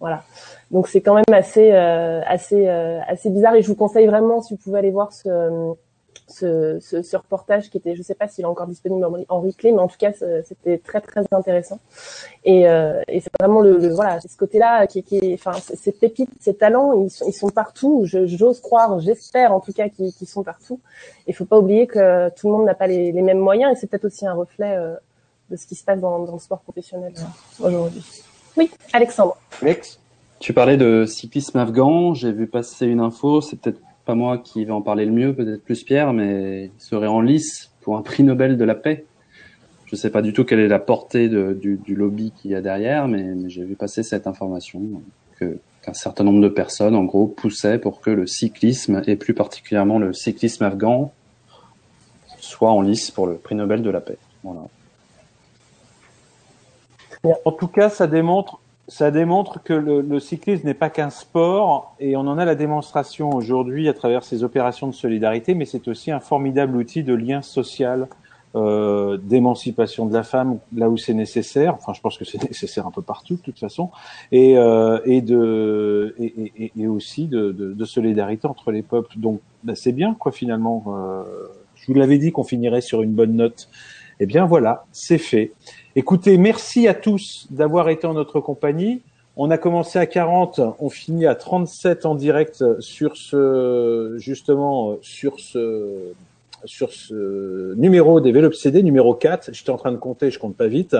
[0.00, 0.22] Voilà.
[0.70, 4.60] Donc c'est quand même assez assez assez bizarre et je vous conseille vraiment si vous
[4.62, 5.74] pouvez aller voir ce
[6.28, 9.72] ce, ce, ce, reportage qui était, je sais pas s'il est encore disponible en, replay,
[9.72, 10.12] mais en tout cas
[10.44, 11.78] c'était très très intéressant.
[12.44, 16.30] Et, euh, et c'est vraiment le, le voilà, ce côté-là qui, qui, enfin ces pépites,
[16.40, 18.02] ces talents, ils sont, ils sont partout.
[18.04, 20.80] J'ose croire, j'espère en tout cas qu'ils sont partout.
[21.26, 23.80] Il faut pas oublier que tout le monde n'a pas les, les, mêmes moyens et
[23.80, 24.94] c'est peut-être aussi un reflet euh,
[25.50, 28.04] de ce qui se passe dans, dans le sport professionnel euh, aujourd'hui.
[28.56, 29.36] Oui, Alexandre.
[29.62, 30.00] Alex.
[30.38, 32.14] Tu parlais de cyclisme afghan.
[32.14, 33.40] J'ai vu passer une info.
[33.40, 36.82] C'est peut-être pas moi qui vais en parler le mieux, peut-être plus Pierre, mais il
[36.82, 39.04] serait en lice pour un prix Nobel de la paix.
[39.86, 42.60] Je ne sais pas du tout quelle est la portée du, lobby qu'il y a
[42.60, 44.82] derrière, mais, j'ai vu passer cette information
[45.38, 49.34] que qu'un certain nombre de personnes, en gros, poussaient pour que le cyclisme, et plus
[49.34, 51.12] particulièrement le cyclisme afghan,
[52.38, 54.18] soit en lice pour le prix Nobel de la paix.
[54.42, 54.62] Voilà.
[57.24, 62.16] En tout cas, ça démontre ça démontre que le, cyclisme n'est pas qu'un sport et
[62.16, 66.12] on en a la démonstration aujourd'hui à travers ces opérations de solidarité, mais c'est aussi
[66.12, 68.08] un formidable outil de lien social,
[68.54, 71.74] euh, d'émancipation de la femme là où c'est nécessaire.
[71.74, 73.90] Enfin, je pense que c'est nécessaire un peu partout de toute façon,
[74.30, 79.18] et, euh, et de et, aussi de, solidarité entre les peuples.
[79.18, 80.84] Donc, bah, c'est bien quoi finalement.
[80.88, 81.24] Euh,
[81.74, 83.68] je vous l'avais dit qu'on finirait sur une bonne note.
[84.20, 85.52] Eh bien voilà, c'est fait.
[85.98, 89.00] Écoutez, merci à tous d'avoir été en notre compagnie.
[89.34, 95.40] On a commencé à 40, on finit à 37 en direct sur ce, justement, sur
[95.40, 96.12] ce,
[96.66, 99.54] sur ce numéro des Vélos CD, numéro 4.
[99.54, 100.98] J'étais en train de compter, je compte pas vite.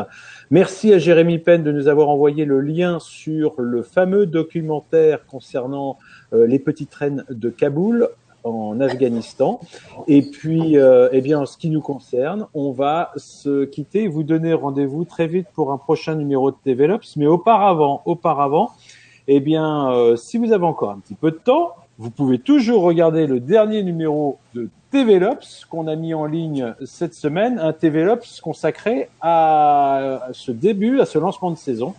[0.51, 5.99] Merci à Jérémy Penn de nous avoir envoyé le lien sur le fameux documentaire concernant
[6.33, 8.09] euh, les petites reines de Kaboul
[8.47, 9.61] en Afghanistan.
[10.07, 14.23] Et puis, euh, eh bien, en ce qui nous concerne, on va se quitter vous
[14.23, 17.17] donner rendez-vous très vite pour un prochain numéro de TVLops.
[17.17, 18.71] Mais auparavant, auparavant,
[19.29, 22.83] eh bien, euh, si vous avez encore un petit peu de temps, vous pouvez toujours
[22.83, 28.41] regarder le dernier numéro de TVLops qu'on a mis en ligne cette semaine, un TVLops
[28.41, 31.95] consacré à ce début, à ce lancement de saison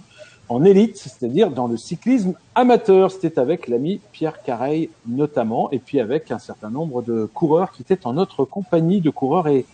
[0.49, 3.11] en élite, c'est-à-dire dans le cyclisme amateur.
[3.11, 7.81] C'était avec l'ami Pierre Carey notamment, et puis avec un certain nombre de coureurs qui
[7.81, 9.47] étaient en notre compagnie de coureurs.
[9.47, 9.65] Et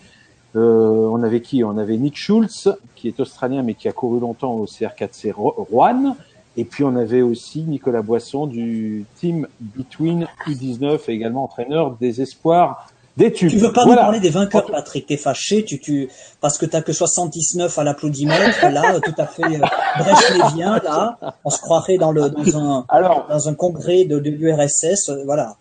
[0.56, 1.64] euh, on avait qui?
[1.64, 6.16] On avait Nick Schultz, qui est australien mais qui a couru longtemps au CR4C Rouen.
[6.56, 12.93] Et puis on avait aussi Nicolas Boisson du team Between U19, également entraîneur des espoirs
[13.34, 16.10] tu veux pas nous parler des vainqueurs, Patrick T'es fâché, tu, tu,
[16.42, 21.18] parce que t'as que 79 à l'applaudimètre, là, tout à fait euh, vient là.
[21.44, 25.24] On se croirait dans le, dans un, Alors, dans un congrès de, de l'URSS, euh,
[25.26, 25.56] voilà.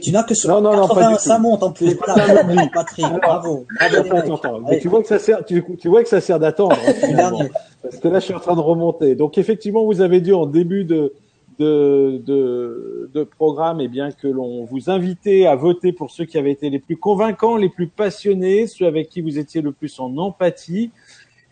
[0.00, 1.94] Tu n'as que ce non, non, non, pas ça monte en plus.
[1.94, 3.66] Voilà, Patrick, bravo.
[3.78, 6.76] bravo Mais tu vois que ça sert, tu, tu vois que ça sert d'attendre.
[6.86, 7.32] Hein,
[7.82, 9.14] parce que là, je suis en train de remonter.
[9.16, 11.12] Donc, effectivement, vous avez dû en début de,
[11.60, 16.24] de, de, de programme, et eh bien que l'on vous invitait à voter pour ceux
[16.24, 19.72] qui avaient été les plus convaincants, les plus passionnés, ceux avec qui vous étiez le
[19.72, 20.90] plus en empathie.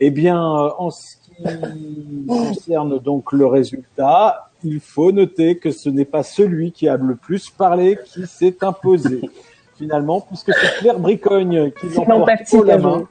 [0.01, 1.33] Eh bien, euh, en ce qui
[2.27, 7.15] concerne donc le résultat, il faut noter que ce n'est pas celui qui a le
[7.15, 9.21] plus parlé qui s'est imposé.
[9.77, 13.07] Finalement, puisque c'est Claire Bricogne qui l'emporte pour la main.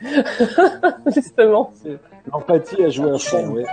[1.16, 1.72] Justement.
[2.34, 3.64] L'empathie a joué un fond, oui.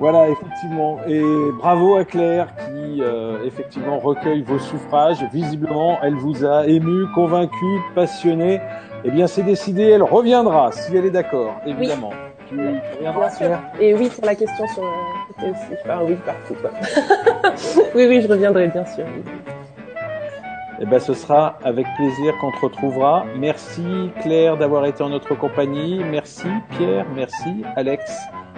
[0.00, 0.98] Voilà, effectivement.
[1.06, 1.22] Et
[1.58, 5.22] bravo à Claire qui, euh, effectivement, recueille vos suffrages.
[5.30, 8.62] Visiblement, elle vous a ému, convaincu, passionné.
[9.04, 12.12] Eh bien, c'est décidé, elle reviendra, si elle est d'accord, évidemment.
[12.48, 12.56] Tu,
[12.96, 14.82] reviendras, Claire Et oui, pour la question sur...
[14.82, 15.80] Euh, aussi.
[15.84, 16.54] Enfin, oui, partout.
[16.62, 16.70] Quoi.
[17.94, 19.04] oui, oui, je reviendrai, bien sûr.
[20.80, 23.26] Eh ben, ce sera avec plaisir qu'on te retrouvera.
[23.36, 26.02] Merci Claire d'avoir été en notre compagnie.
[26.10, 27.04] Merci Pierre.
[27.14, 28.10] Merci Alex.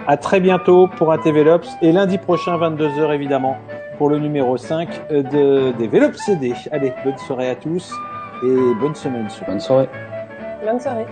[0.05, 3.57] À très bientôt pour un TV Lops et lundi prochain 22h évidemment
[3.97, 6.53] pour le numéro 5 de, des Velops CD.
[6.71, 7.89] Allez, bonne soirée à tous
[8.43, 9.27] et bonne semaine.
[9.47, 9.87] Bonne soirée.
[10.65, 11.05] Bonne soirée.